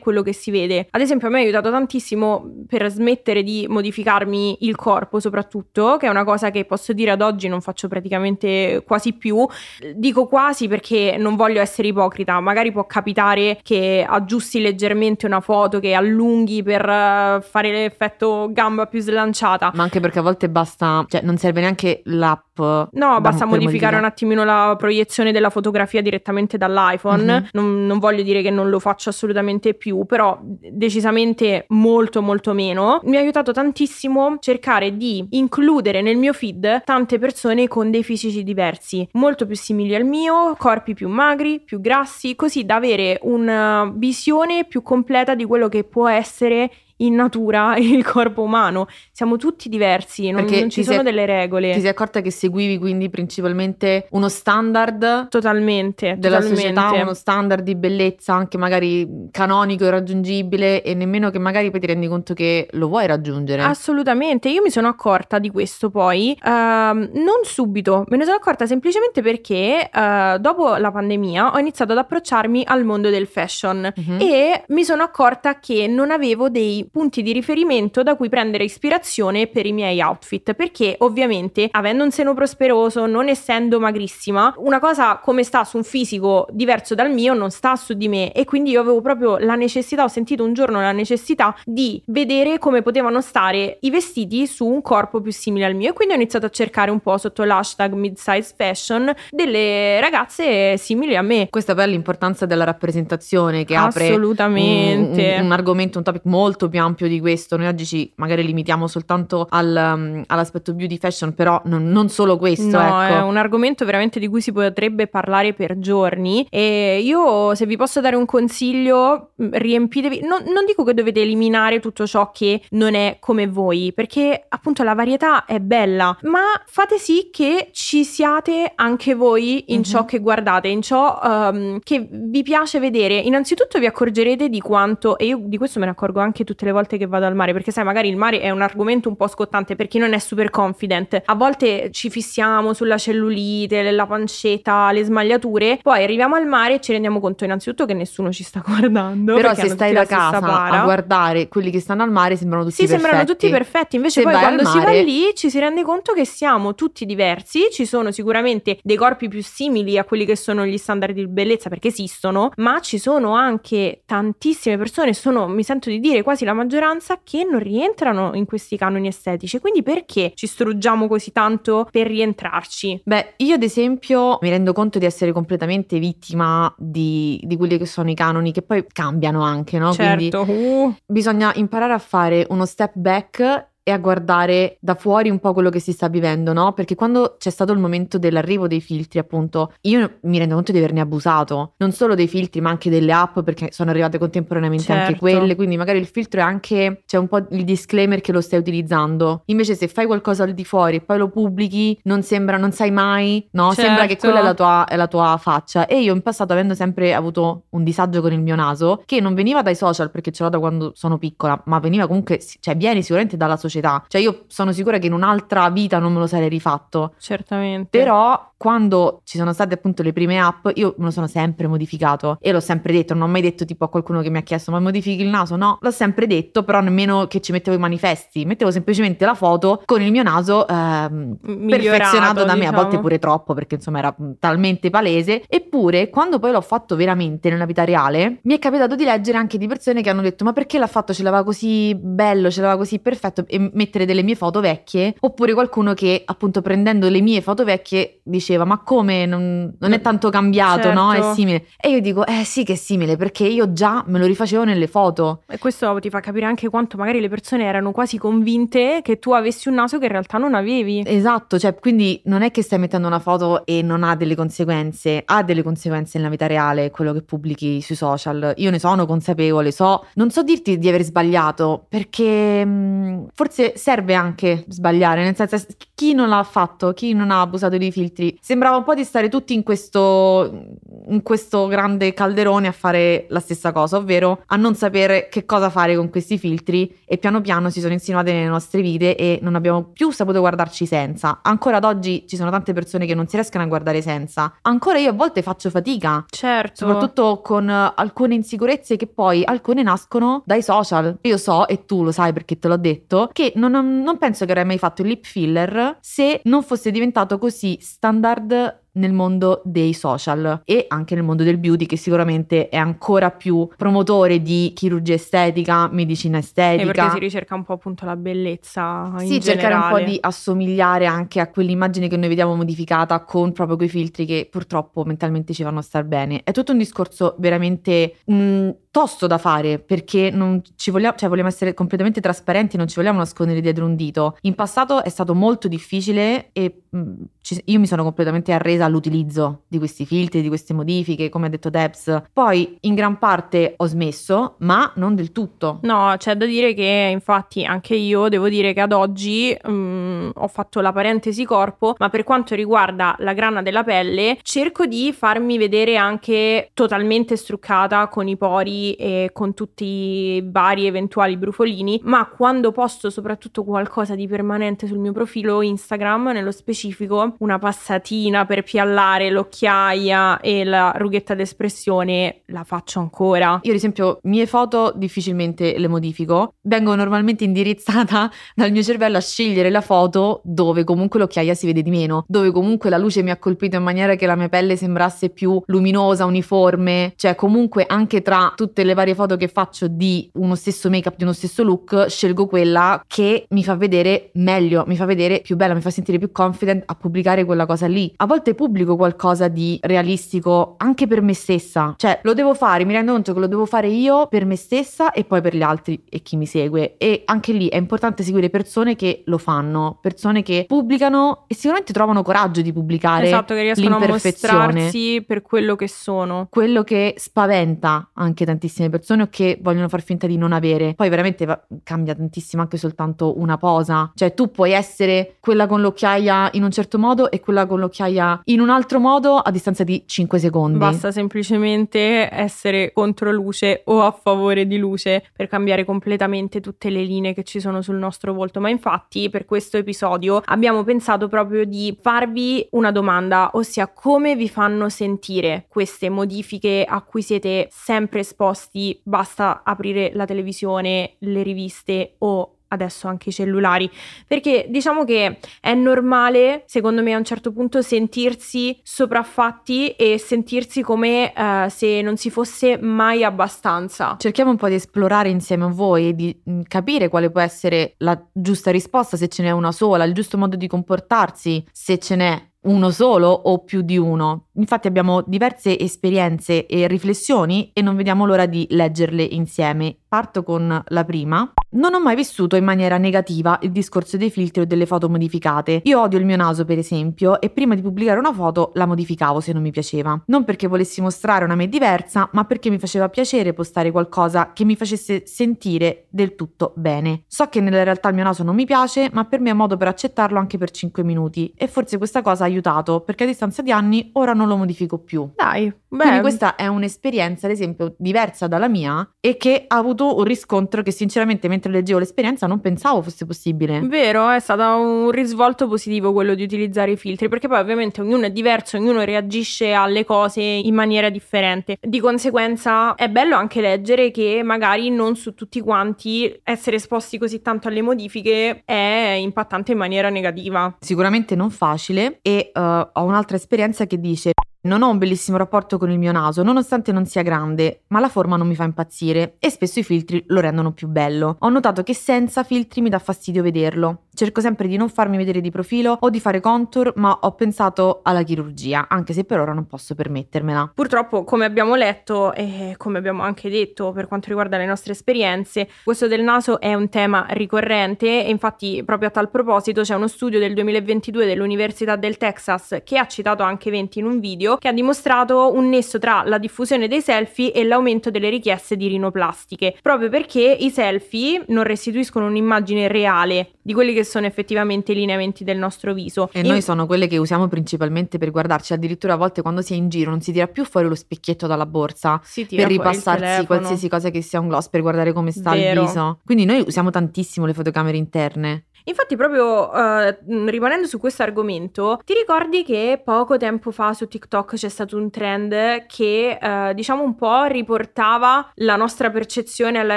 quello 0.00 0.22
che 0.22 0.32
si 0.32 0.50
vede. 0.50 0.86
Ad 0.90 1.00
esempio, 1.00 1.28
a 1.28 1.30
me 1.30 1.38
ha 1.38 1.42
aiutato 1.42 1.70
tantissimo 1.70 2.64
per 2.66 2.90
smettere 2.90 3.42
di 3.42 3.66
modificarmi 3.68 4.58
il 4.60 4.76
corpo, 4.76 5.20
soprattutto, 5.20 5.96
che 5.98 6.06
è 6.06 6.10
una 6.10 6.24
cosa 6.24 6.50
che 6.50 6.64
posso 6.64 6.92
dire 6.92 7.10
ad 7.10 7.20
oggi 7.20 7.48
non 7.48 7.60
faccio 7.60 7.88
praticamente 7.88 8.82
quasi 8.86 9.12
più. 9.12 9.46
Dico 9.94 10.26
quasi 10.26 10.68
perché 10.68 11.16
non 11.18 11.36
voglio 11.36 11.60
essere 11.60 11.88
ipocrita. 11.88 12.38
Magari 12.40 12.72
può 12.72 12.86
capitare 12.86 13.58
che 13.62 14.04
aggiusti 14.08 14.60
leggermente 14.60 15.26
una 15.26 15.40
foto, 15.40 15.80
che 15.80 15.94
allunghi 15.94 16.62
per 16.62 16.88
eh, 16.88 17.40
fare 17.42 17.70
l'effetto 17.70 18.48
gamba 18.50 18.86
più 18.86 19.00
slanciata. 19.00 19.70
Ma 19.74 19.82
anche 19.82 20.00
perché 20.00 20.18
a 20.18 20.22
volte 20.22 20.48
basta, 20.48 21.04
cioè 21.08 21.22
non 21.22 21.36
serve 21.36 21.60
neanche 21.60 22.00
l'app. 22.04 22.40
No, 22.54 23.20
basta 23.20 23.46
per 23.46 23.58
modificare 23.58 23.96
un 23.96 24.04
attimino 24.04 24.44
la 24.44 24.74
proiezione 24.76 25.32
della 25.32 25.50
fotografia 25.50 26.02
direttamente 26.02 26.58
dall'iPhone. 26.58 27.22
Mhm. 27.22 27.48
non, 27.52 27.86
non 27.86 27.98
voglio 27.98 28.22
dire 28.22 28.42
che 28.42 28.50
non 28.50 28.68
lo 28.68 28.78
faccio 28.78 29.08
assolutamente 29.08 29.41
più, 29.76 30.04
però 30.04 30.38
decisamente 30.42 31.66
molto 31.68 32.22
molto 32.22 32.52
meno. 32.52 33.00
Mi 33.04 33.16
ha 33.16 33.20
aiutato 33.20 33.52
tantissimo 33.52 34.36
cercare 34.40 34.96
di 34.96 35.26
includere 35.30 36.02
nel 36.02 36.16
mio 36.16 36.32
feed 36.32 36.82
tante 36.84 37.18
persone 37.18 37.68
con 37.68 37.90
dei 37.90 38.02
fisici 38.02 38.42
diversi, 38.42 39.06
molto 39.12 39.46
più 39.46 39.56
simili 39.56 39.94
al 39.94 40.04
mio, 40.04 40.54
corpi 40.56 40.94
più 40.94 41.08
magri, 41.08 41.60
più 41.60 41.80
grassi, 41.80 42.34
così 42.36 42.64
da 42.64 42.76
avere 42.76 43.18
una 43.22 43.90
visione 43.94 44.64
più 44.64 44.82
completa 44.82 45.34
di 45.34 45.44
quello 45.44 45.68
che 45.68 45.84
può 45.84 46.08
essere 46.08 46.70
in 47.04 47.14
natura 47.14 47.76
il 47.78 48.04
corpo 48.04 48.42
umano. 48.42 48.86
Siamo 49.12 49.36
tutti 49.36 49.68
diversi, 49.68 50.30
non, 50.30 50.44
non 50.44 50.70
ci 50.70 50.82
sono 50.84 50.96
sei- 50.96 51.04
delle 51.04 51.26
regole. 51.26 51.72
Ti 51.72 51.80
sei 51.80 51.88
accorta 51.90 52.20
che 52.20 52.30
seguivi 52.30 52.78
quindi 52.78 53.08
principalmente 53.10 54.06
uno 54.10 54.28
standard 54.28 55.28
Totalmente, 55.28 56.16
della 56.18 56.38
totalmente. 56.40 56.74
società, 56.74 57.02
uno 57.02 57.14
standard 57.14 57.62
di 57.62 57.74
bellezza 57.74 58.34
anche 58.34 58.58
magari 58.58 59.28
canonico 59.30 59.84
e 59.84 59.90
raggiungibile 59.90 60.82
e 60.82 60.94
nemmeno 60.94 61.30
che 61.30 61.38
magari 61.38 61.70
poi 61.70 61.80
ti 61.80 61.86
rendi 61.86 62.06
conto 62.08 62.34
che 62.34 62.68
lo 62.72 62.88
vuoi 62.88 63.06
raggiungere. 63.06 63.62
Assolutamente, 63.62 64.48
io 64.48 64.62
mi 64.62 64.70
sono 64.70 64.88
accorta 64.88 65.38
di 65.38 65.50
questo 65.50 65.90
poi, 65.90 66.36
ehm, 66.42 67.10
non 67.14 67.40
subito, 67.44 68.04
me 68.08 68.16
ne 68.16 68.24
sono 68.24 68.36
accorta 68.36 68.66
semplicemente 68.66 69.22
perché 69.22 69.88
eh, 69.92 70.36
dopo 70.40 70.76
la 70.76 70.90
pandemia 70.90 71.52
ho 71.54 71.58
iniziato 71.58 71.92
ad 71.92 71.98
approcciarmi 71.98 72.64
al 72.66 72.84
mondo 72.84 73.10
del 73.10 73.26
fashion 73.26 73.92
Mhm. 73.94 74.18
e 74.20 74.64
mi 74.68 74.84
sono 74.84 75.02
accorta 75.02 75.58
che 75.58 75.86
non 75.86 76.10
avevo 76.10 76.48
dei 76.48 76.88
punti 76.92 77.22
di 77.22 77.32
riferimento 77.32 78.02
da 78.02 78.14
cui 78.14 78.28
prendere 78.28 78.64
ispirazione 78.64 79.46
per 79.46 79.66
i 79.66 79.72
miei 79.72 80.00
outfit, 80.00 80.52
perché 80.52 80.94
ovviamente 80.98 81.68
avendo 81.70 82.04
un 82.04 82.10
seno 82.12 82.34
prosperoso, 82.34 83.06
non 83.06 83.28
essendo 83.28 83.80
magrissima, 83.80 84.54
una 84.58 84.78
cosa 84.78 85.16
come 85.18 85.42
sta 85.42 85.64
su 85.64 85.78
un 85.78 85.84
fisico 85.84 86.46
diverso 86.50 86.94
dal 86.94 87.10
mio 87.10 87.32
non 87.34 87.50
sta 87.50 87.74
su 87.76 87.94
di 87.94 88.08
me 88.08 88.32
e 88.32 88.44
quindi 88.44 88.70
io 88.70 88.80
avevo 88.82 89.00
proprio 89.00 89.38
la 89.38 89.54
necessità, 89.54 90.04
ho 90.04 90.08
sentito 90.08 90.44
un 90.44 90.52
giorno 90.52 90.80
la 90.80 90.92
necessità 90.92 91.56
di 91.64 92.02
vedere 92.06 92.58
come 92.58 92.82
potevano 92.82 93.20
stare 93.22 93.78
i 93.80 93.90
vestiti 93.90 94.46
su 94.46 94.66
un 94.66 94.82
corpo 94.82 95.20
più 95.20 95.32
simile 95.32 95.64
al 95.64 95.74
mio 95.74 95.90
e 95.90 95.92
quindi 95.94 96.12
ho 96.14 96.16
iniziato 96.16 96.46
a 96.46 96.50
cercare 96.50 96.90
un 96.90 97.00
po' 97.00 97.16
sotto 97.16 97.42
l'hashtag 97.44 97.94
mid-size 97.94 98.52
fashion 98.54 99.10
delle 99.30 99.98
ragazze 100.00 100.76
simili 100.76 101.16
a 101.16 101.22
me. 101.22 101.48
Questa 101.48 101.74
è 101.74 101.86
l'importanza 101.86 102.44
della 102.44 102.64
rappresentazione 102.64 103.64
che 103.64 103.74
apre 103.74 104.08
Assolutamente. 104.08 105.34
un, 105.34 105.40
un- 105.40 105.44
un 105.46 105.52
argomento, 105.52 105.98
un 105.98 106.04
topic 106.04 106.22
molto 106.24 106.68
più 106.72 106.80
ampio 106.80 107.06
di 107.06 107.20
questo. 107.20 107.56
Noi 107.56 107.66
oggi 107.68 107.84
ci 107.86 108.12
magari 108.16 108.44
limitiamo 108.44 108.86
soltanto 108.88 109.46
al, 109.50 109.92
um, 109.94 110.24
all'aspetto 110.26 110.72
beauty 110.74 110.98
fashion, 110.98 111.34
però 111.34 111.60
non, 111.66 111.88
non 111.88 112.08
solo 112.08 112.36
questo. 112.38 112.78
No, 112.78 113.02
ecco. 113.02 113.14
è 113.14 113.22
un 113.22 113.36
argomento 113.36 113.84
veramente 113.84 114.18
di 114.18 114.26
cui 114.28 114.40
si 114.40 114.50
potrebbe 114.52 115.06
parlare 115.06 115.52
per 115.52 115.78
giorni 115.78 116.46
e 116.50 117.00
io 117.02 117.54
se 117.54 117.66
vi 117.66 117.76
posso 117.76 118.00
dare 118.00 118.16
un 118.16 118.24
consiglio 118.24 119.32
mh, 119.36 119.48
riempitevi, 119.52 120.20
non, 120.22 120.42
non 120.52 120.64
dico 120.66 120.82
che 120.84 120.94
dovete 120.94 121.20
eliminare 121.20 121.78
tutto 121.80 122.06
ciò 122.06 122.30
che 122.32 122.62
non 122.70 122.94
è 122.94 123.18
come 123.20 123.46
voi 123.46 123.92
perché 123.94 124.46
appunto 124.48 124.82
la 124.82 124.94
varietà 124.94 125.44
è 125.44 125.58
bella 125.60 126.16
ma 126.22 126.40
fate 126.66 126.96
sì 126.98 127.28
che 127.30 127.68
ci 127.72 128.04
siate 128.04 128.72
anche 128.74 129.14
voi 129.14 129.64
in 129.68 129.78
Mhm. 129.78 129.82
ciò 129.82 130.04
che 130.04 130.20
guardate, 130.20 130.68
in 130.68 130.80
ciò 130.80 131.20
ehm, 131.22 131.80
che 131.82 132.08
vi 132.10 132.42
piace 132.42 132.78
vedere. 132.78 133.16
Innanzitutto 133.18 133.78
vi 133.78 133.86
accorgerete 133.86 134.48
di 134.48 134.60
quanto, 134.60 135.18
e 135.18 135.26
io 135.26 135.40
di 135.42 135.58
questo 135.58 135.78
me 135.80 135.84
ne 135.86 135.90
accorgo 135.90 136.20
anche 136.20 136.44
tutte 136.44 136.61
le 136.64 136.72
volte 136.72 136.96
che 136.96 137.06
vado 137.06 137.26
al 137.26 137.34
mare 137.34 137.52
perché 137.52 137.70
sai 137.70 137.84
magari 137.84 138.08
il 138.08 138.16
mare 138.16 138.40
è 138.40 138.50
un 138.50 138.62
argomento 138.62 139.08
un 139.08 139.16
po' 139.16 139.26
scottante 139.28 139.76
per 139.76 139.88
chi 139.88 139.98
non 139.98 140.12
è 140.12 140.18
super 140.18 140.50
confident. 140.50 141.20
A 141.24 141.34
volte 141.34 141.90
ci 141.90 142.10
fissiamo 142.10 142.72
sulla 142.72 142.98
cellulite, 142.98 143.90
la 143.90 144.06
pancetta, 144.06 144.90
le 144.92 145.04
smagliature, 145.04 145.78
poi 145.82 146.02
arriviamo 146.02 146.34
al 146.34 146.46
mare 146.46 146.74
e 146.74 146.80
ci 146.80 146.92
rendiamo 146.92 147.20
conto 147.20 147.44
innanzitutto 147.44 147.86
che 147.86 147.94
nessuno 147.94 148.32
ci 148.32 148.42
sta 148.42 148.62
guardando. 148.66 149.34
Però 149.34 149.54
se 149.54 149.68
stai 149.68 149.92
da 149.92 150.04
casa 150.04 150.40
para. 150.40 150.80
a 150.80 150.84
guardare 150.84 151.48
quelli 151.48 151.70
che 151.70 151.80
stanno 151.80 152.02
al 152.02 152.10
mare 152.10 152.36
sembrano 152.36 152.64
tutti 152.64 152.76
Sì, 152.76 152.82
perfetti. 152.86 153.02
sembrano 153.02 153.24
tutti 153.28 153.48
perfetti, 153.50 153.96
invece 153.96 154.20
Se 154.20 154.26
poi 154.28 154.38
quando 154.38 154.64
si 154.64 154.78
va 154.78 154.84
mare- 154.84 155.02
lì 155.02 155.32
ci 155.34 155.50
si 155.50 155.58
rende 155.58 155.82
conto 155.82 156.12
che 156.12 156.24
siamo 156.24 156.74
tutti 156.74 157.04
diversi, 157.04 157.68
ci 157.70 157.86
sono 157.86 158.10
sicuramente 158.10 158.78
dei 158.82 158.96
corpi 158.96 159.28
più 159.28 159.42
simili 159.42 159.98
a 159.98 160.04
quelli 160.04 160.24
che 160.24 160.36
sono 160.36 160.64
gli 160.64 160.76
standard 160.78 161.14
di 161.14 161.26
bellezza 161.26 161.68
perché 161.68 161.88
esistono, 161.88 162.50
ma 162.56 162.80
ci 162.80 162.98
sono 162.98 163.34
anche 163.34 164.02
tantissime 164.06 164.76
persone, 164.76 165.12
sono, 165.14 165.46
mi 165.48 165.62
sento 165.62 165.90
di 165.90 166.00
dire 166.00 166.22
quasi 166.22 166.44
la 166.44 166.51
maggioranza, 166.54 167.20
che 167.22 167.44
non 167.48 167.60
rientrano 167.60 168.32
in 168.34 168.44
questi 168.44 168.76
canoni 168.76 169.08
estetici, 169.08 169.58
quindi 169.58 169.82
perché 169.82 170.32
ci 170.34 170.46
struggiamo 170.46 171.08
così 171.08 171.32
tanto 171.32 171.88
per 171.90 172.06
rientrarci? 172.06 173.02
Beh, 173.04 173.34
io 173.38 173.54
ad 173.54 173.62
esempio 173.62 174.38
mi 174.40 174.50
rendo 174.50 174.72
conto 174.72 174.98
di 174.98 175.06
essere 175.06 175.32
completamente 175.32 175.98
vittima 175.98 176.72
di, 176.76 177.40
di 177.44 177.56
quelli 177.56 177.78
che 177.78 177.86
sono 177.86 178.10
i 178.10 178.14
canoni 178.14 178.52
che 178.52 178.62
poi 178.62 178.84
cambiano 178.90 179.42
anche, 179.42 179.78
no? 179.78 179.94
Quindi 179.94 180.30
certo, 180.30 180.50
uh, 180.50 180.94
bisogna 181.06 181.52
imparare 181.54 181.92
a 181.92 181.98
fare 181.98 182.46
uno 182.48 182.66
step 182.66 182.92
back 182.94 183.70
e 183.84 183.90
a 183.90 183.98
guardare 183.98 184.76
da 184.80 184.94
fuori 184.94 185.28
un 185.28 185.38
po' 185.40 185.52
quello 185.52 185.70
che 185.70 185.80
si 185.80 185.92
sta 185.92 186.08
vivendo, 186.08 186.52
no? 186.52 186.72
Perché 186.72 186.94
quando 186.94 187.36
c'è 187.38 187.50
stato 187.50 187.72
il 187.72 187.78
momento 187.78 188.18
dell'arrivo 188.18 188.68
dei 188.68 188.80
filtri, 188.80 189.18
appunto, 189.18 189.72
io 189.82 190.18
mi 190.22 190.38
rendo 190.38 190.54
conto 190.54 190.70
di 190.72 190.78
averne 190.78 191.00
abusato, 191.00 191.74
non 191.78 191.90
solo 191.92 192.14
dei 192.14 192.28
filtri, 192.28 192.60
ma 192.60 192.70
anche 192.70 192.90
delle 192.90 193.12
app, 193.12 193.40
perché 193.40 193.68
sono 193.72 193.90
arrivate 193.90 194.18
contemporaneamente 194.18 194.92
anche 194.92 195.04
Certo. 195.06 195.18
quelle, 195.20 195.56
quindi 195.56 195.76
magari 195.76 195.98
il 195.98 196.06
filtro 196.06 196.40
è 196.40 196.42
anche 196.44 197.02
c'è 197.06 197.16
un 197.16 197.26
po' 197.28 197.44
il 197.50 197.64
disclaimer 197.64 198.20
che 198.20 198.30
lo 198.32 198.40
stai 198.40 198.60
utilizzando. 198.60 199.42
Invece 199.46 199.74
se 199.74 199.88
fai 199.88 200.06
qualcosa 200.06 200.44
al 200.44 200.52
di 200.54 200.64
fuori 200.64 200.96
e 200.96 201.00
poi 201.00 201.18
lo 201.18 201.28
pubblichi, 201.28 201.98
non 202.04 202.22
sembra, 202.22 202.56
non 202.58 202.70
sai 202.70 202.90
mai, 202.92 203.48
no? 203.52 203.72
Sembra 203.72 204.02
che 204.02 204.10
Certo. 204.10 204.26
quella 204.28 204.40
è 204.40 204.42
la 204.44 204.54
tua, 204.54 204.84
è 204.86 204.96
la 204.96 205.08
tua 205.08 205.36
faccia. 205.40 205.86
E 205.86 206.00
io 206.00 206.14
in 206.14 206.22
passato, 206.22 206.52
avendo 206.52 206.74
sempre 206.74 207.14
avuto 207.14 207.64
un 207.70 207.82
disagio 207.82 208.20
con 208.20 208.32
il 208.32 208.40
mio 208.40 208.54
naso, 208.54 209.02
che 209.04 209.20
non 209.20 209.34
veniva 209.34 209.62
dai 209.62 209.74
social 209.74 210.10
perché 210.12 210.30
ce 210.30 210.44
l'ho 210.44 210.50
da 210.50 210.58
quando 210.60 210.92
sono 210.94 211.18
piccola, 211.18 211.60
ma 211.66 211.78
veniva 211.80 212.06
comunque, 212.06 212.38
cioè 212.60 212.76
viene 212.76 213.00
sicuramente 213.00 213.36
dalla 213.36 213.56
società. 213.56 213.70
Cioè 213.80 214.20
io 214.20 214.44
sono 214.48 214.72
sicura 214.72 214.98
che 214.98 215.06
in 215.06 215.12
un'altra 215.12 215.68
vita 215.70 215.98
non 215.98 216.12
me 216.12 216.18
lo 216.20 216.26
sarei 216.26 216.48
rifatto. 216.48 217.14
certamente. 217.18 217.98
Però 217.98 218.50
quando 218.62 219.22
ci 219.24 219.38
sono 219.38 219.52
state 219.52 219.74
appunto 219.74 220.04
le 220.04 220.12
prime 220.12 220.38
app, 220.38 220.68
io 220.74 220.94
me 220.98 221.06
lo 221.06 221.10
sono 221.10 221.26
sempre 221.26 221.66
modificato 221.66 222.38
e 222.40 222.52
l'ho 222.52 222.60
sempre 222.60 222.92
detto, 222.92 223.12
non 223.12 223.24
ho 223.24 223.26
mai 223.26 223.42
detto 223.42 223.64
tipo 223.64 223.84
a 223.84 223.88
qualcuno 223.88 224.20
che 224.20 224.30
mi 224.30 224.38
ha 224.38 224.42
chiesto 224.42 224.70
ma 224.70 224.78
modifichi 224.78 225.22
il 225.22 225.28
naso? 225.28 225.56
No, 225.56 225.78
l'ho 225.80 225.90
sempre 225.90 226.28
detto, 226.28 226.62
però 226.62 226.80
nemmeno 226.80 227.26
che 227.26 227.40
ci 227.40 227.50
mettevo 227.50 227.76
i 227.76 227.80
manifesti, 227.80 228.44
mettevo 228.44 228.70
semplicemente 228.70 229.24
la 229.24 229.34
foto 229.34 229.82
con 229.84 230.00
il 230.00 230.12
mio 230.12 230.22
naso 230.22 230.66
ehm, 230.68 231.38
perfezionato 231.66 232.44
da 232.44 232.54
me, 232.54 232.66
a 232.66 232.70
diciamo. 232.70 232.82
volte 232.82 232.98
pure 233.00 233.18
troppo 233.18 233.52
perché 233.52 233.74
insomma 233.76 233.98
era 233.98 234.14
talmente 234.38 234.90
palese. 234.90 235.42
Eppure 235.48 236.08
quando 236.08 236.38
poi 236.38 236.52
l'ho 236.52 236.60
fatto 236.60 236.94
veramente 236.94 237.50
nella 237.50 237.66
vita 237.66 237.84
reale, 237.84 238.38
mi 238.44 238.54
è 238.54 238.58
capitato 238.60 238.94
di 238.94 239.04
leggere 239.04 239.38
anche 239.38 239.58
di 239.58 239.66
persone 239.66 240.02
che 240.02 240.10
hanno 240.10 240.22
detto 240.22 240.44
ma 240.44 240.52
perché 240.52 240.78
l'ha 240.78 240.86
fatto? 240.86 241.12
Ce 241.12 241.24
l'aveva 241.24 241.42
così 241.42 241.96
bello, 241.96 242.48
ce 242.48 242.60
l'aveva 242.60 242.78
così 242.78 243.00
perfetto 243.00 243.44
e 243.48 243.61
mettere 243.72 244.04
delle 244.04 244.22
mie 244.22 244.34
foto 244.34 244.60
vecchie 244.60 245.14
oppure 245.20 245.52
qualcuno 245.54 245.94
che 245.94 246.22
appunto 246.24 246.62
prendendo 246.62 247.08
le 247.08 247.20
mie 247.20 247.40
foto 247.40 247.64
vecchie 247.64 248.20
diceva 248.22 248.64
ma 248.64 248.78
come 248.82 249.26
non, 249.26 249.74
non 249.78 249.92
è 249.92 250.00
tanto 250.00 250.30
cambiato, 250.30 250.92
no? 250.92 251.12
È 251.12 251.16
Certo. 251.16 251.34
simile. 251.34 251.66
E 251.80 251.90
io 251.90 252.00
dico 252.00 252.26
eh 252.26 252.44
sì 252.44 252.64
che 252.64 252.72
è 252.74 252.76
simile 252.76 253.16
perché 253.16 253.46
io 253.46 253.72
già 253.72 254.02
me 254.06 254.18
lo 254.18 254.26
rifacevo 254.26 254.64
nelle 254.64 254.86
foto. 254.86 255.42
E 255.48 255.58
questo 255.58 255.98
ti 256.00 256.10
fa 256.10 256.20
capire 256.20 256.46
anche 256.46 256.68
quanto 256.68 256.96
magari 256.96 257.20
le 257.20 257.28
persone 257.28 257.64
erano 257.64 257.92
quasi 257.92 258.18
convinte 258.18 259.00
che 259.02 259.18
tu 259.18 259.32
avessi 259.32 259.68
un 259.68 259.74
naso 259.74 259.98
che 259.98 260.06
in 260.06 260.12
realtà 260.12 260.38
non 260.38 260.54
avevi. 260.54 261.02
Esatto, 261.04 261.58
cioè 261.58 261.74
quindi 261.74 262.20
non 262.24 262.42
è 262.42 262.50
che 262.50 262.62
stai 262.62 262.78
mettendo 262.78 263.06
una 263.06 263.18
foto 263.18 263.64
e 263.66 263.82
non 263.82 264.02
ha 264.04 264.14
delle 264.16 264.34
conseguenze, 264.34 265.22
ha 265.24 265.42
delle 265.42 265.62
conseguenze 265.62 266.18
nella 266.18 266.30
vita 266.30 266.46
reale 266.46 266.90
quello 266.90 267.12
che 267.12 267.22
pubblichi 267.22 267.80
sui 267.80 267.94
social. 267.96 268.54
Io 268.56 268.70
ne 268.70 268.78
sono 268.78 269.06
consapevole, 269.06 269.70
so, 269.72 270.06
non 270.14 270.30
so 270.30 270.42
dirti 270.42 270.78
di 270.78 270.88
aver 270.88 271.02
sbagliato 271.02 271.86
perché 271.88 272.64
mh, 272.64 273.26
forse 273.52 273.74
serve 273.76 274.14
anche 274.14 274.64
sbagliare, 274.68 275.22
nel 275.22 275.36
senso 275.36 275.58
chi 275.94 276.14
non 276.14 276.30
l'ha 276.30 276.42
fatto, 276.42 276.92
chi 276.94 277.12
non 277.12 277.30
ha 277.30 277.42
abusato 277.42 277.76
dei 277.76 277.92
filtri, 277.92 278.36
sembrava 278.40 278.76
un 278.76 278.82
po' 278.82 278.94
di 278.94 279.04
stare 279.04 279.28
tutti 279.28 279.52
in 279.52 279.62
questo 279.62 280.70
in 281.08 281.22
questo 281.22 281.66
grande 281.66 282.14
calderone 282.14 282.68
a 282.68 282.72
fare 282.72 283.26
la 283.28 283.40
stessa 283.40 283.72
cosa, 283.72 283.98
ovvero 283.98 284.42
a 284.46 284.56
non 284.56 284.74
sapere 284.74 285.28
che 285.28 285.44
cosa 285.44 285.68
fare 285.68 285.96
con 285.96 286.08
questi 286.10 286.38
filtri 286.38 286.96
e 287.04 287.18
piano 287.18 287.40
piano 287.40 287.70
si 287.70 287.80
sono 287.80 287.92
insinuati 287.92 288.32
nelle 288.32 288.48
nostre 288.48 288.80
vite 288.80 289.16
e 289.16 289.38
non 289.42 289.54
abbiamo 289.54 289.82
più 289.82 290.10
saputo 290.10 290.40
guardarci 290.40 290.86
senza. 290.86 291.40
Ancora 291.42 291.76
ad 291.76 291.84
oggi 291.84 292.24
ci 292.26 292.36
sono 292.36 292.50
tante 292.50 292.72
persone 292.72 293.04
che 293.04 293.14
non 293.14 293.26
si 293.26 293.36
riescono 293.36 293.64
a 293.64 293.66
guardare 293.66 294.00
senza. 294.00 294.54
Ancora 294.62 294.98
io 294.98 295.10
a 295.10 295.12
volte 295.12 295.42
faccio 295.42 295.70
fatica, 295.70 296.24
Certo. 296.28 296.86
soprattutto 296.86 297.40
con 297.42 297.68
alcune 297.68 298.34
insicurezze 298.34 298.96
che 298.96 299.06
poi 299.06 299.44
alcune 299.44 299.82
nascono 299.82 300.42
dai 300.46 300.62
social. 300.62 301.18
Io 301.22 301.36
so, 301.36 301.66
e 301.66 301.84
tu 301.84 302.04
lo 302.04 302.12
sai 302.12 302.32
perché 302.32 302.58
te 302.58 302.68
l'ho 302.68 302.76
detto, 302.76 303.28
che 303.32 303.41
non, 303.56 303.72
non 303.72 304.18
penso 304.18 304.44
che 304.44 304.52
avrei 304.52 304.66
mai 304.66 304.78
fatto 304.78 305.02
il 305.02 305.08
lip 305.08 305.24
filler 305.24 305.98
se 306.00 306.40
non 306.44 306.62
fosse 306.62 306.90
diventato 306.90 307.38
così 307.38 307.78
standard 307.80 308.81
nel 308.94 309.12
mondo 309.12 309.62
dei 309.64 309.92
social 309.94 310.62
e 310.64 310.84
anche 310.88 311.14
nel 311.14 311.24
mondo 311.24 311.42
del 311.44 311.58
beauty 311.58 311.86
che 311.86 311.96
sicuramente 311.96 312.68
è 312.68 312.76
ancora 312.76 313.30
più 313.30 313.68
promotore 313.76 314.42
di 314.42 314.72
chirurgia 314.74 315.14
estetica, 315.14 315.88
medicina 315.90 316.36
E 316.36 316.40
estetica. 316.40 316.84
perché 316.92 317.10
si 317.10 317.18
ricerca 317.18 317.54
un 317.54 317.64
po' 317.64 317.72
appunto 317.74 318.04
la 318.04 318.16
bellezza 318.16 319.12
in 319.20 319.26
Sì, 319.26 319.40
cercare 319.40 319.74
un 319.74 319.80
po' 319.80 319.86
generale. 319.96 320.04
di 320.04 320.18
assomigliare 320.20 321.06
anche 321.06 321.40
a 321.40 321.48
quell'immagine 321.48 322.08
che 322.08 322.16
noi 322.16 322.28
vediamo 322.28 322.54
modificata 322.54 323.20
con 323.24 323.52
proprio 323.52 323.76
quei 323.76 323.88
filtri 323.88 324.26
che 324.26 324.48
purtroppo 324.50 325.04
mentalmente 325.04 325.52
ci 325.52 325.62
fanno 325.62 325.80
star 325.80 326.04
bene. 326.04 326.42
È 326.44 326.52
tutto 326.52 326.72
un 326.72 326.78
discorso 326.78 327.34
veramente 327.38 328.16
mh, 328.26 328.68
tosto 328.90 329.26
da 329.26 329.38
fare 329.38 329.78
perché 329.78 330.30
non 330.30 330.60
ci 330.76 330.90
vogliamo, 330.90 331.16
cioè 331.16 331.28
vogliamo 331.30 331.48
essere 331.48 331.72
completamente 331.72 332.20
trasparenti, 332.20 332.76
non 332.76 332.88
ci 332.88 332.96
vogliamo 332.96 333.18
nascondere 333.18 333.60
dietro 333.60 333.86
un 333.86 333.96
dito. 333.96 334.36
In 334.42 334.54
passato 334.54 335.02
è 335.02 335.08
stato 335.08 335.34
molto 335.34 335.66
difficile 335.66 336.50
e 336.52 336.82
mh, 336.90 337.12
ci- 337.40 337.62
io 337.66 337.78
mi 337.80 337.86
sono 337.86 338.02
completamente 338.02 338.52
arresa 338.52 338.81
dall'utilizzo 338.82 339.62
di 339.68 339.78
questi 339.78 340.04
filtri, 340.04 340.42
di 340.42 340.48
queste 340.48 340.74
modifiche, 340.74 341.28
come 341.28 341.46
ha 341.46 341.50
detto 341.50 341.70
Debs. 341.70 342.22
Poi 342.32 342.78
in 342.80 342.94
gran 342.94 343.18
parte 343.18 343.74
ho 343.76 343.86
smesso, 343.86 344.56
ma 344.58 344.90
non 344.96 345.14
del 345.14 345.30
tutto. 345.30 345.78
No, 345.82 346.14
c'è 346.16 346.34
da 346.34 346.46
dire 346.46 346.74
che 346.74 347.08
infatti 347.12 347.64
anche 347.64 347.94
io 347.94 348.28
devo 348.28 348.48
dire 348.48 348.72
che 348.72 348.80
ad 348.80 348.92
oggi 348.92 349.56
um, 349.64 350.30
ho 350.34 350.48
fatto 350.48 350.80
la 350.80 350.92
parentesi 350.92 351.44
corpo, 351.44 351.94
ma 351.98 352.08
per 352.08 352.24
quanto 352.24 352.54
riguarda 352.54 353.14
la 353.18 353.32
grana 353.32 353.62
della 353.62 353.84
pelle, 353.84 354.38
cerco 354.42 354.86
di 354.86 355.12
farmi 355.12 355.58
vedere 355.58 355.96
anche 355.96 356.70
totalmente 356.74 357.36
struccata 357.36 358.08
con 358.08 358.26
i 358.26 358.36
pori 358.36 358.94
e 358.94 359.30
con 359.32 359.54
tutti 359.54 359.84
i 359.84 360.44
vari 360.44 360.86
eventuali 360.86 361.36
brufolini, 361.36 362.00
ma 362.04 362.26
quando 362.26 362.72
posto 362.72 363.10
soprattutto 363.10 363.62
qualcosa 363.62 364.14
di 364.14 364.26
permanente 364.26 364.86
sul 364.86 364.98
mio 364.98 365.12
profilo 365.12 365.62
Instagram, 365.62 366.32
nello 366.32 366.50
specifico 366.50 367.34
una 367.38 367.58
passatina 367.58 368.44
per 368.44 368.62
piallare 368.72 369.28
l'occhiaia 369.28 370.40
e 370.40 370.64
la 370.64 370.94
rughetta 370.96 371.34
d'espressione, 371.34 372.40
la 372.46 372.64
faccio 372.64 373.00
ancora. 373.00 373.60
Io 373.64 373.70
ad 373.70 373.76
esempio 373.76 374.18
mie 374.22 374.46
foto 374.46 374.94
difficilmente 374.96 375.76
le 375.76 375.88
modifico, 375.88 376.54
vengo 376.62 376.94
normalmente 376.94 377.44
indirizzata 377.44 378.30
dal 378.56 378.72
mio 378.72 378.82
cervello 378.82 379.18
a 379.18 379.20
scegliere 379.20 379.68
la 379.68 379.82
foto 379.82 380.40
dove 380.42 380.84
comunque 380.84 381.20
l'occhiaia 381.20 381.52
si 381.52 381.66
vede 381.66 381.82
di 381.82 381.90
meno, 381.90 382.24
dove 382.26 382.50
comunque 382.50 382.88
la 382.88 382.96
luce 382.96 383.22
mi 383.22 383.30
ha 383.30 383.36
colpito 383.36 383.76
in 383.76 383.82
maniera 383.82 384.14
che 384.14 384.24
la 384.24 384.36
mia 384.36 384.48
pelle 384.48 384.74
sembrasse 384.74 385.28
più 385.28 385.62
luminosa, 385.66 386.24
uniforme, 386.24 387.12
cioè 387.16 387.34
comunque 387.34 387.84
anche 387.86 388.22
tra 388.22 388.54
tutte 388.56 388.84
le 388.84 388.94
varie 388.94 389.14
foto 389.14 389.36
che 389.36 389.48
faccio 389.48 389.86
di 389.86 390.30
uno 390.36 390.54
stesso 390.54 390.88
make-up, 390.88 391.16
di 391.16 391.24
uno 391.24 391.34
stesso 391.34 391.62
look, 391.62 392.06
scelgo 392.08 392.46
quella 392.46 393.04
che 393.06 393.44
mi 393.50 393.64
fa 393.64 393.76
vedere 393.76 394.30
meglio, 394.36 394.84
mi 394.86 394.96
fa 394.96 395.04
vedere 395.04 395.40
più 395.40 395.56
bella, 395.56 395.74
mi 395.74 395.82
fa 395.82 395.90
sentire 395.90 396.16
più 396.16 396.32
confident 396.32 396.84
a 396.86 396.94
pubblicare 396.94 397.44
quella 397.44 397.66
cosa 397.66 397.86
lì. 397.86 398.10
A 398.16 398.24
volte 398.24 398.54
pubblico 398.62 398.94
qualcosa 398.94 399.48
di 399.48 399.76
realistico 399.82 400.74
anche 400.78 401.08
per 401.08 401.20
me 401.20 401.34
stessa, 401.34 401.94
cioè 401.96 402.20
lo 402.22 402.32
devo 402.32 402.54
fare, 402.54 402.84
mi 402.84 402.92
rendo 402.92 403.10
conto 403.10 403.34
che 403.34 403.40
lo 403.40 403.48
devo 403.48 403.66
fare 403.66 403.88
io 403.88 404.28
per 404.28 404.44
me 404.44 404.54
stessa 404.54 405.10
e 405.10 405.24
poi 405.24 405.40
per 405.40 405.56
gli 405.56 405.62
altri 405.62 406.04
e 406.08 406.20
chi 406.20 406.36
mi 406.36 406.46
segue. 406.46 406.94
E 406.96 407.22
anche 407.24 407.52
lì 407.52 407.66
è 407.66 407.76
importante 407.76 408.22
seguire 408.22 408.50
persone 408.50 408.94
che 408.94 409.22
lo 409.26 409.38
fanno, 409.38 409.98
persone 410.00 410.42
che 410.42 410.66
pubblicano 410.68 411.44
e 411.48 411.54
sicuramente 411.56 411.92
trovano 411.92 412.22
coraggio 412.22 412.60
di 412.60 412.72
pubblicare 412.72 413.26
esatto, 413.26 413.54
che 413.54 413.62
riescono 413.62 413.96
a 413.96 414.06
mostrarsi 414.06 415.24
per 415.26 415.42
quello 415.42 415.74
che 415.74 415.88
sono. 415.88 416.46
Quello 416.48 416.84
che 416.84 417.14
spaventa 417.16 418.10
anche 418.14 418.44
tantissime 418.44 418.90
persone 418.90 419.22
o 419.22 419.28
che 419.28 419.58
vogliono 419.60 419.88
far 419.88 420.02
finta 420.02 420.28
di 420.28 420.36
non 420.36 420.52
avere. 420.52 420.94
Poi 420.94 421.08
veramente 421.08 421.46
va- 421.46 421.60
cambia 421.82 422.14
tantissimo 422.14 422.62
anche 422.62 422.76
soltanto 422.76 423.40
una 423.40 423.56
posa. 423.56 424.12
Cioè 424.14 424.34
tu 424.34 424.52
puoi 424.52 424.70
essere 424.70 425.38
quella 425.40 425.66
con 425.66 425.80
l'occhiaia 425.80 426.50
in 426.52 426.62
un 426.62 426.70
certo 426.70 426.96
modo 426.98 427.28
e 427.28 427.40
quella 427.40 427.66
con 427.66 427.80
l'occhiaia 427.80 428.40
in 428.51 428.51
un 428.60 428.70
altro 428.70 428.98
modo 428.98 429.36
a 429.36 429.50
distanza 429.50 429.84
di 429.84 430.04
5 430.06 430.38
secondi. 430.38 430.78
Basta 430.78 431.10
semplicemente 431.10 432.28
essere 432.32 432.92
contro 432.92 433.30
luce 433.30 433.82
o 433.86 434.02
a 434.02 434.10
favore 434.10 434.66
di 434.66 434.78
luce 434.78 435.24
per 435.34 435.48
cambiare 435.48 435.84
completamente 435.84 436.60
tutte 436.60 436.90
le 436.90 437.02
linee 437.02 437.34
che 437.34 437.44
ci 437.44 437.60
sono 437.60 437.82
sul 437.82 437.96
nostro 437.96 438.32
volto. 438.32 438.60
Ma 438.60 438.68
infatti 438.68 439.30
per 439.30 439.44
questo 439.44 439.76
episodio 439.76 440.42
abbiamo 440.44 440.82
pensato 440.84 441.28
proprio 441.28 441.64
di 441.64 441.96
farvi 442.00 442.66
una 442.72 442.90
domanda, 442.90 443.50
ossia 443.54 443.88
come 443.88 444.36
vi 444.36 444.48
fanno 444.48 444.88
sentire 444.88 445.66
queste 445.68 446.08
modifiche 446.08 446.84
a 446.88 447.00
cui 447.02 447.22
siete 447.22 447.68
sempre 447.70 448.20
esposti, 448.20 449.00
basta 449.02 449.62
aprire 449.64 450.10
la 450.14 450.24
televisione, 450.24 451.14
le 451.18 451.42
riviste 451.42 452.14
o 452.18 452.51
adesso 452.72 453.06
anche 453.06 453.28
i 453.28 453.32
cellulari, 453.32 453.90
perché 454.26 454.66
diciamo 454.68 455.04
che 455.04 455.38
è 455.60 455.74
normale, 455.74 456.64
secondo 456.66 457.02
me 457.02 457.12
a 457.14 457.18
un 457.18 457.24
certo 457.24 457.52
punto, 457.52 457.82
sentirsi 457.82 458.78
sopraffatti 458.82 459.90
e 459.90 460.18
sentirsi 460.18 460.82
come 460.82 461.32
uh, 461.36 461.68
se 461.68 462.02
non 462.02 462.16
si 462.16 462.30
fosse 462.30 462.78
mai 462.78 463.22
abbastanza. 463.24 464.16
Cerchiamo 464.18 464.50
un 464.50 464.56
po' 464.56 464.68
di 464.68 464.74
esplorare 464.74 465.28
insieme 465.28 465.64
a 465.64 465.68
voi 465.68 466.08
e 466.08 466.14
di 466.14 466.42
mm, 466.48 466.62
capire 466.66 467.08
quale 467.08 467.30
può 467.30 467.40
essere 467.40 467.94
la 467.98 468.20
giusta 468.32 468.70
risposta, 468.70 469.16
se 469.16 469.28
ce 469.28 469.42
n'è 469.42 469.50
una 469.50 469.72
sola, 469.72 470.04
il 470.04 470.14
giusto 470.14 470.38
modo 470.38 470.56
di 470.56 470.66
comportarsi, 470.66 471.64
se 471.70 471.98
ce 471.98 472.16
n'è 472.16 472.50
uno 472.62 472.90
solo 472.90 473.28
o 473.28 473.64
più 473.64 473.82
di 473.82 473.96
uno. 473.96 474.48
Infatti 474.54 474.86
abbiamo 474.86 475.22
diverse 475.26 475.78
esperienze 475.78 476.66
e 476.66 476.86
riflessioni 476.86 477.70
e 477.72 477.82
non 477.82 477.96
vediamo 477.96 478.26
l'ora 478.26 478.46
di 478.46 478.66
leggerle 478.70 479.22
insieme. 479.22 479.96
Parto 480.06 480.42
con 480.42 480.82
la 480.86 481.04
prima. 481.04 481.52
Non 481.74 481.94
ho 481.94 482.00
mai 482.00 482.14
vissuto 482.14 482.56
in 482.56 482.64
maniera 482.64 482.98
negativa 482.98 483.58
il 483.62 483.72
discorso 483.72 484.18
dei 484.18 484.30
filtri 484.30 484.60
o 484.60 484.66
delle 484.66 484.84
foto 484.84 485.08
modificate. 485.08 485.80
Io 485.84 486.02
odio 486.02 486.18
il 486.18 486.26
mio 486.26 486.36
naso, 486.36 486.66
per 486.66 486.76
esempio, 486.76 487.40
e 487.40 487.48
prima 487.48 487.74
di 487.74 487.80
pubblicare 487.80 488.18
una 488.18 488.32
foto 488.32 488.72
la 488.74 488.84
modificavo 488.84 489.40
se 489.40 489.54
non 489.54 489.62
mi 489.62 489.70
piaceva. 489.70 490.22
Non 490.26 490.44
perché 490.44 490.66
volessi 490.66 491.00
mostrare 491.00 491.46
una 491.46 491.54
me 491.54 491.68
diversa, 491.68 492.28
ma 492.32 492.44
perché 492.44 492.68
mi 492.68 492.78
faceva 492.78 493.08
piacere 493.08 493.54
postare 493.54 493.90
qualcosa 493.90 494.52
che 494.52 494.64
mi 494.64 494.76
facesse 494.76 495.22
sentire 495.26 496.08
del 496.10 496.34
tutto 496.34 496.74
bene. 496.76 497.22
So 497.26 497.48
che 497.48 497.62
nella 497.62 497.84
realtà 497.84 498.10
il 498.10 498.16
mio 498.16 498.24
naso 498.24 498.42
non 498.42 498.54
mi 498.54 498.66
piace, 498.66 499.08
ma 499.10 499.24
per 499.24 499.40
me 499.40 499.48
è 499.48 499.52
un 499.52 499.58
modo 499.58 499.78
per 499.78 499.88
accettarlo 499.88 500.38
anche 500.38 500.58
per 500.58 500.70
5 500.70 501.02
minuti 501.02 501.54
e 501.56 501.68
forse 501.68 501.96
questa 501.96 502.20
cosa 502.20 502.44
aiutato 502.44 503.00
perché 503.00 503.24
a 503.24 503.28
distanza 503.28 503.62
di 503.62 503.72
anni 503.72 504.10
ora 504.12 504.34
non 504.34 504.46
lo 504.46 504.58
modifico 504.58 504.98
più. 504.98 505.30
Dai, 505.34 505.72
beh. 505.96 506.02
Quindi 506.02 506.20
questa 506.20 506.54
è 506.56 506.66
un'esperienza, 506.66 507.46
ad 507.46 507.52
esempio, 507.52 507.94
diversa 507.98 508.46
dalla 508.46 508.68
mia 508.68 509.08
e 509.20 509.36
che 509.36 509.64
ha 509.66 509.76
avuto 509.76 510.16
un 510.16 510.24
riscontro 510.24 510.82
che 510.82 510.90
sinceramente 510.90 511.48
mentre 511.48 511.70
leggevo 511.70 511.98
l'esperienza 511.98 512.46
non 512.46 512.60
pensavo 512.60 513.02
fosse 513.02 513.26
possibile. 513.26 513.80
Vero, 513.80 514.30
è 514.30 514.40
stato 514.40 514.62
un 514.62 515.10
risvolto 515.10 515.68
positivo 515.68 516.12
quello 516.12 516.34
di 516.34 516.42
utilizzare 516.42 516.92
i 516.92 516.96
filtri 516.96 517.28
perché 517.28 517.48
poi 517.48 517.58
ovviamente 517.58 518.00
ognuno 518.00 518.26
è 518.26 518.30
diverso, 518.30 518.76
ognuno 518.76 519.02
reagisce 519.02 519.72
alle 519.72 520.04
cose 520.04 520.40
in 520.40 520.74
maniera 520.74 521.10
differente. 521.10 521.76
Di 521.80 522.00
conseguenza 522.00 522.94
è 522.94 523.08
bello 523.08 523.36
anche 523.36 523.60
leggere 523.60 524.10
che 524.10 524.42
magari 524.42 524.90
non 524.90 525.16
su 525.16 525.34
tutti 525.34 525.60
quanti 525.60 526.40
essere 526.42 526.76
esposti 526.76 527.18
così 527.18 527.42
tanto 527.42 527.68
alle 527.68 527.82
modifiche 527.82 528.62
è 528.64 529.16
impattante 529.18 529.72
in 529.72 529.78
maniera 529.78 530.08
negativa. 530.08 530.76
Sicuramente 530.80 531.34
non 531.34 531.50
facile 531.50 532.18
e 532.22 532.50
uh, 532.54 532.60
ho 532.60 533.04
un'altra 533.04 533.36
esperienza 533.36 533.86
che 533.86 533.98
dice 533.98 534.32
non 534.62 534.82
ho 534.82 534.90
un 534.90 534.98
bellissimo 534.98 535.36
rapporto 535.36 535.78
con 535.78 535.90
il 535.90 535.98
mio 535.98 536.12
naso, 536.12 536.42
nonostante 536.42 536.92
non 536.92 537.06
sia 537.06 537.22
grande, 537.22 537.82
ma 537.88 537.98
la 537.98 538.08
forma 538.08 538.36
non 538.36 538.46
mi 538.46 538.54
fa 538.54 538.64
impazzire 538.64 539.36
e 539.38 539.50
spesso 539.50 539.80
i 539.80 539.84
filtri 539.84 540.22
lo 540.28 540.40
rendono 540.40 540.72
più 540.72 540.88
bello. 540.88 541.36
Ho 541.40 541.48
notato 541.48 541.82
che 541.82 541.94
senza 541.94 542.44
filtri 542.44 542.80
mi 542.80 542.88
dà 542.88 542.98
fastidio 542.98 543.42
vederlo. 543.42 544.04
Cerco 544.14 544.42
sempre 544.42 544.68
di 544.68 544.76
non 544.76 544.90
farmi 544.90 545.16
vedere 545.16 545.40
di 545.40 545.50
profilo 545.50 545.96
o 545.98 546.10
di 546.10 546.20
fare 546.20 546.38
contour, 546.40 546.92
ma 546.96 547.18
ho 547.22 547.32
pensato 547.32 548.00
alla 548.02 548.22
chirurgia, 548.22 548.84
anche 548.88 549.14
se 549.14 549.24
per 549.24 549.40
ora 549.40 549.54
non 549.54 549.66
posso 549.66 549.94
permettermela. 549.94 550.72
Purtroppo, 550.74 551.24
come 551.24 551.46
abbiamo 551.46 551.76
letto 551.76 552.34
e 552.34 552.74
come 552.76 552.98
abbiamo 552.98 553.22
anche 553.22 553.48
detto 553.48 553.90
per 553.92 554.08
quanto 554.08 554.28
riguarda 554.28 554.58
le 554.58 554.66
nostre 554.66 554.92
esperienze, 554.92 555.66
questo 555.82 556.08
del 556.08 556.22
naso 556.22 556.60
è 556.60 556.74
un 556.74 556.90
tema 556.90 557.24
ricorrente 557.30 558.22
e 558.22 558.28
infatti 558.28 558.82
proprio 558.84 559.08
a 559.08 559.12
tal 559.12 559.30
proposito 559.30 559.80
c'è 559.80 559.94
uno 559.94 560.08
studio 560.08 560.38
del 560.38 560.52
2022 560.52 561.24
dell'Università 561.24 561.96
del 561.96 562.18
Texas 562.18 562.80
che 562.84 562.98
ha 562.98 563.06
citato 563.06 563.42
anche 563.42 563.70
20 563.70 563.98
in 563.98 564.04
un 564.04 564.20
video 564.20 564.58
che 564.58 564.68
ha 564.68 564.72
dimostrato 564.72 565.54
un 565.54 565.70
nesso 565.70 565.98
tra 565.98 566.22
la 566.26 566.36
diffusione 566.36 566.86
dei 566.86 567.00
selfie 567.00 567.50
e 567.52 567.64
l'aumento 567.64 568.10
delle 568.10 568.28
richieste 568.28 568.76
di 568.76 568.88
rinoplastiche, 568.88 569.74
proprio 569.80 570.10
perché 570.10 570.54
i 570.60 570.68
selfie 570.68 571.44
non 571.48 571.64
restituiscono 571.64 572.26
un'immagine 572.26 572.88
reale 572.88 573.52
di 573.62 573.72
quelli 573.72 573.94
che 573.94 574.04
sono 574.04 574.26
effettivamente 574.26 574.92
i 574.92 574.94
lineamenti 574.94 575.44
del 575.44 575.58
nostro 575.58 575.94
viso. 575.94 576.28
E 576.32 576.40
in... 576.40 576.46
noi 576.46 576.60
sono 576.60 576.86
quelle 576.86 577.06
che 577.06 577.16
usiamo 577.16 577.48
principalmente 577.48 578.18
per 578.18 578.30
guardarci, 578.30 578.72
addirittura 578.72 579.14
a 579.14 579.16
volte 579.16 579.42
quando 579.42 579.62
si 579.62 579.72
è 579.72 579.76
in 579.76 579.88
giro 579.88 580.10
non 580.10 580.20
si 580.20 580.32
tira 580.32 580.46
più 580.48 580.64
fuori 580.64 580.88
lo 580.88 580.94
specchietto 580.94 581.46
dalla 581.46 581.66
borsa 581.66 582.20
per 582.48 582.66
ripassarsi 582.66 583.46
qualsiasi 583.46 583.88
cosa 583.88 584.10
che 584.10 584.22
sia 584.22 584.40
un 584.40 584.48
gloss 584.48 584.68
per 584.68 584.80
guardare 584.80 585.12
come 585.12 585.30
sta 585.30 585.52
Vero. 585.52 585.80
il 585.80 585.86
viso. 585.86 586.18
Quindi 586.24 586.44
noi 586.44 586.62
usiamo 586.66 586.90
tantissimo 586.90 587.46
le 587.46 587.54
fotocamere 587.54 587.96
interne. 587.96 588.64
Infatti, 588.84 589.16
proprio 589.16 589.70
uh, 589.70 590.46
rimanendo 590.46 590.86
su 590.86 590.98
questo 590.98 591.22
argomento, 591.22 592.00
ti 592.04 592.14
ricordi 592.14 592.64
che 592.64 593.00
poco 593.02 593.36
tempo 593.36 593.70
fa 593.70 593.92
su 593.92 594.06
TikTok 594.06 594.54
c'è 594.54 594.68
stato 594.68 594.96
un 594.96 595.10
trend 595.10 595.86
che, 595.86 596.38
uh, 596.40 596.72
diciamo, 596.72 597.02
un 597.02 597.14
po' 597.14 597.44
riportava 597.44 598.50
la 598.56 598.76
nostra 598.76 599.10
percezione 599.10 599.78
alla 599.78 599.96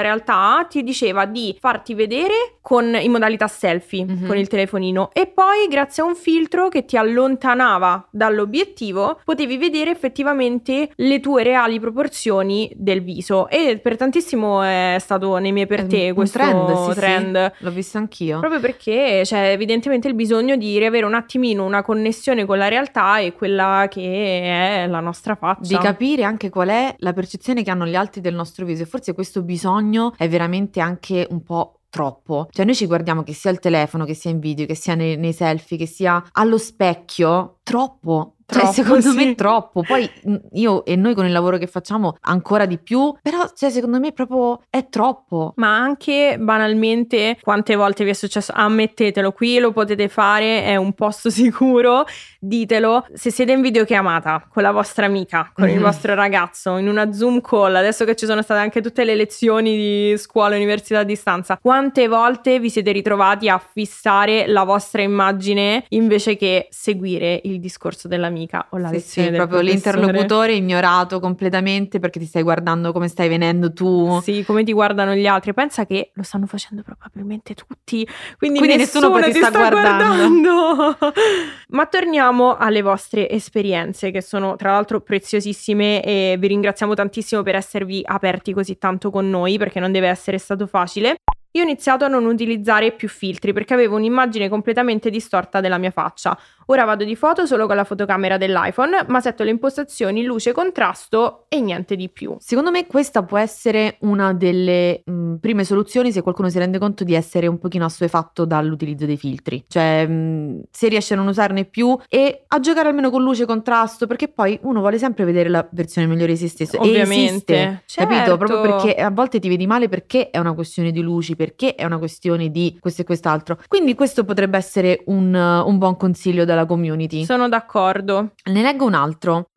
realtà? 0.00 0.66
Ti 0.68 0.82
diceva 0.82 1.24
di 1.24 1.56
farti 1.58 1.94
vedere 1.94 2.58
con, 2.60 2.94
in 2.94 3.10
modalità 3.10 3.46
selfie 3.46 4.04
mm-hmm. 4.04 4.26
con 4.26 4.36
il 4.36 4.48
telefonino 4.48 5.10
e 5.12 5.26
poi, 5.26 5.66
grazie 5.68 6.02
a 6.02 6.06
un 6.06 6.14
filtro 6.14 6.68
che 6.68 6.84
ti 6.84 6.96
allontanava 6.96 8.08
dall'obiettivo, 8.10 9.20
potevi 9.24 9.56
vedere 9.56 9.90
effettivamente 9.90 10.90
le 10.94 11.20
tue 11.20 11.42
reali 11.42 11.80
proporzioni 11.80 12.70
del 12.74 13.02
viso. 13.02 13.48
E 13.48 13.78
per 13.78 13.96
tantissimo 13.96 14.62
è 14.62 14.96
stato 14.98 15.36
nei 15.36 15.52
miei 15.52 15.66
per 15.66 15.86
te 15.86 16.12
questo 16.12 16.38
trend. 16.38 16.88
Sì, 16.88 16.94
trend. 16.94 17.52
Sì, 17.56 17.64
l'ho 17.64 17.70
visto 17.70 17.98
anch'io. 17.98 18.38
Proprio 18.38 18.60
perché 18.60 18.75
perché 18.76 19.22
c'è 19.24 19.50
evidentemente 19.52 20.06
il 20.06 20.14
bisogno 20.14 20.56
di 20.56 20.78
riavere 20.78 21.06
un 21.06 21.14
attimino 21.14 21.64
una 21.64 21.82
connessione 21.82 22.44
con 22.44 22.58
la 22.58 22.68
realtà 22.68 23.18
e 23.18 23.32
quella 23.32 23.86
che 23.90 24.82
è 24.82 24.86
la 24.86 25.00
nostra 25.00 25.34
faccia. 25.34 25.66
Di 25.66 25.78
capire 25.78 26.22
anche 26.22 26.50
qual 26.50 26.68
è 26.68 26.94
la 26.98 27.12
percezione 27.14 27.62
che 27.62 27.70
hanno 27.70 27.86
gli 27.86 27.96
altri 27.96 28.20
del 28.20 28.34
nostro 28.34 28.66
viso 28.66 28.82
e 28.82 28.86
forse 28.86 29.14
questo 29.14 29.42
bisogno 29.42 30.12
è 30.16 30.28
veramente 30.28 30.80
anche 30.80 31.26
un 31.30 31.42
po' 31.42 31.80
troppo. 31.88 32.48
Cioè 32.50 32.66
noi 32.66 32.74
ci 32.74 32.86
guardiamo 32.86 33.22
che 33.22 33.32
sia 33.32 33.50
al 33.50 33.58
telefono, 33.58 34.04
che 34.04 34.14
sia 34.14 34.30
in 34.30 34.38
video, 34.38 34.66
che 34.66 34.74
sia 34.74 34.94
nei, 34.94 35.16
nei 35.16 35.32
selfie, 35.32 35.78
che 35.78 35.86
sia 35.86 36.22
allo 36.32 36.58
specchio 36.58 37.55
troppo. 37.70 38.30
Troppo, 38.46 38.64
cioè, 38.66 38.72
secondo 38.74 39.10
sì. 39.10 39.16
me 39.16 39.34
troppo. 39.34 39.82
Poi 39.82 40.08
mh, 40.22 40.36
io 40.52 40.84
e 40.84 40.94
noi 40.94 41.16
con 41.16 41.26
il 41.26 41.32
lavoro 41.32 41.58
che 41.58 41.66
facciamo 41.66 42.16
ancora 42.20 42.64
di 42.64 42.78
più, 42.78 43.12
però 43.20 43.50
cioè, 43.56 43.70
secondo 43.70 43.98
me 43.98 44.12
proprio 44.12 44.62
è 44.70 44.88
troppo. 44.88 45.52
Ma 45.56 45.76
anche 45.76 46.36
banalmente, 46.38 47.38
quante 47.40 47.74
volte 47.74 48.04
vi 48.04 48.10
è 48.10 48.12
successo? 48.12 48.52
Ammettetelo, 48.54 49.32
qui 49.32 49.58
lo 49.58 49.72
potete 49.72 50.06
fare, 50.08 50.62
è 50.62 50.76
un 50.76 50.92
posto 50.92 51.28
sicuro, 51.30 52.04
ditelo. 52.38 53.06
Se 53.12 53.32
siete 53.32 53.50
in 53.50 53.60
videochiamata 53.62 54.46
con 54.48 54.62
la 54.62 54.70
vostra 54.70 55.06
amica, 55.06 55.50
con 55.52 55.68
il 55.68 55.74
Mhm. 55.78 55.82
vostro 55.82 56.14
ragazzo, 56.14 56.76
in 56.76 56.86
una 56.86 57.12
Zoom 57.12 57.40
call, 57.40 57.74
adesso 57.74 58.04
che 58.04 58.14
ci 58.14 58.26
sono 58.26 58.42
state 58.42 58.60
anche 58.60 58.80
tutte 58.80 59.02
le 59.02 59.16
lezioni 59.16 59.74
di 59.76 60.14
scuola 60.18 60.54
università 60.54 61.00
a 61.00 61.02
distanza, 61.02 61.58
quante 61.60 62.06
volte 62.06 62.60
vi 62.60 62.70
siete 62.70 62.92
ritrovati 62.92 63.48
a 63.48 63.58
fissare 63.58 64.46
la 64.46 64.62
vostra 64.62 65.02
immagine 65.02 65.84
invece 65.88 66.36
che 66.36 66.68
seguire 66.70 67.40
il 67.42 67.55
discorso 67.60 68.08
dell'amica 68.08 68.66
o 68.70 68.78
la 68.78 68.88
Sì, 68.88 68.94
lezione 68.94 69.28
sì, 69.28 69.32
del 69.34 69.46
proprio 69.46 69.60
professore? 69.66 69.96
l'interlocutore 70.00 70.52
ignorato 70.54 71.20
completamente 71.20 71.98
perché 71.98 72.18
ti 72.18 72.26
stai 72.26 72.42
guardando 72.42 72.92
come 72.92 73.08
stai 73.08 73.28
venendo 73.28 73.72
tu. 73.72 74.20
Sì, 74.22 74.44
come 74.44 74.64
ti 74.64 74.72
guardano 74.72 75.14
gli 75.14 75.26
altri. 75.26 75.54
Pensa 75.54 75.86
che 75.86 76.10
lo 76.14 76.22
stanno 76.22 76.46
facendo 76.46 76.82
probabilmente 76.82 77.54
tutti. 77.54 78.06
Quindi, 78.38 78.58
Quindi 78.58 78.76
nessuno 78.76 79.10
poi 79.10 79.24
ti 79.24 79.32
sta 79.32 79.50
guardando. 79.50 80.04
guardando. 80.04 80.96
Ma 81.68 81.86
torniamo 81.86 82.56
alle 82.56 82.82
vostre 82.82 83.28
esperienze, 83.28 84.10
che 84.10 84.22
sono 84.22 84.56
tra 84.56 84.72
l'altro 84.72 85.00
preziosissime 85.00 86.02
e 86.02 86.36
vi 86.38 86.46
ringraziamo 86.48 86.94
tantissimo 86.94 87.42
per 87.42 87.56
esservi 87.56 88.02
aperti 88.04 88.52
così 88.52 88.78
tanto 88.78 89.10
con 89.10 89.28
noi, 89.28 89.58
perché 89.58 89.80
non 89.80 89.92
deve 89.92 90.08
essere 90.08 90.38
stato 90.38 90.66
facile. 90.66 91.16
Io 91.56 91.62
ho 91.62 91.64
iniziato 91.64 92.04
a 92.04 92.08
non 92.08 92.26
utilizzare 92.26 92.92
più 92.92 93.08
filtri 93.08 93.54
perché 93.54 93.72
avevo 93.72 93.96
un'immagine 93.96 94.50
completamente 94.50 95.08
distorta 95.08 95.60
della 95.62 95.78
mia 95.78 95.90
faccia. 95.90 96.38
Ora 96.66 96.84
vado 96.84 97.04
di 97.04 97.16
foto 97.16 97.46
solo 97.46 97.66
con 97.66 97.76
la 97.76 97.84
fotocamera 97.84 98.36
dell'iPhone, 98.36 99.04
ma 99.06 99.20
setto 99.20 99.42
le 99.42 99.50
impostazioni 99.50 100.24
luce, 100.24 100.52
contrasto 100.52 101.46
e 101.48 101.60
niente 101.60 101.96
di 101.96 102.10
più. 102.10 102.36
Secondo 102.40 102.70
me 102.70 102.86
questa 102.86 103.22
può 103.22 103.38
essere 103.38 103.96
una 104.00 104.34
delle 104.34 105.02
mh, 105.04 105.36
prime 105.36 105.64
soluzioni 105.64 106.12
se 106.12 106.20
qualcuno 106.22 106.50
si 106.50 106.58
rende 106.58 106.78
conto 106.78 107.04
di 107.04 107.14
essere 107.14 107.46
un 107.46 107.58
pochino 107.58 107.84
assuefatto 107.86 108.44
dall'utilizzo 108.44 109.06
dei 109.06 109.16
filtri. 109.16 109.64
Cioè, 109.66 110.06
mh, 110.06 110.62
se 110.70 110.88
riesce 110.88 111.14
a 111.14 111.16
non 111.16 111.28
usarne 111.28 111.64
più 111.64 111.96
e 112.08 112.44
a 112.48 112.60
giocare 112.60 112.88
almeno 112.88 113.10
con 113.10 113.22
luce 113.22 113.44
e 113.44 113.46
contrasto, 113.46 114.06
perché 114.06 114.28
poi 114.28 114.58
uno 114.62 114.80
vuole 114.80 114.98
sempre 114.98 115.24
vedere 115.24 115.48
la 115.48 115.66
versione 115.70 116.06
migliore 116.06 116.32
di 116.32 116.38
se 116.38 116.48
stesso. 116.48 116.76
E 116.76 116.80
Ovviamente, 116.80 117.54
esiste, 117.54 117.84
capito? 117.94 118.14
certo. 118.16 118.36
Proprio 118.36 118.60
perché 118.60 119.00
a 119.00 119.10
volte 119.10 119.38
ti 119.38 119.48
vedi 119.48 119.66
male 119.66 119.88
perché 119.88 120.30
è 120.30 120.38
una 120.38 120.52
questione 120.52 120.90
di 120.90 121.00
luci, 121.00 121.36
perché 121.46 121.76
è 121.76 121.84
una 121.84 121.98
questione 121.98 122.50
di 122.50 122.76
questo 122.80 123.02
e 123.02 123.04
quest'altro. 123.04 123.58
Quindi 123.68 123.94
questo 123.94 124.24
potrebbe 124.24 124.56
essere 124.56 125.02
un, 125.06 125.32
un 125.32 125.78
buon 125.78 125.96
consiglio 125.96 126.44
dalla 126.44 126.66
community. 126.66 127.24
Sono 127.24 127.48
d'accordo. 127.48 128.32
Ne 128.50 128.62
leggo 128.62 128.84
un 128.84 128.94
altro. 128.94 129.50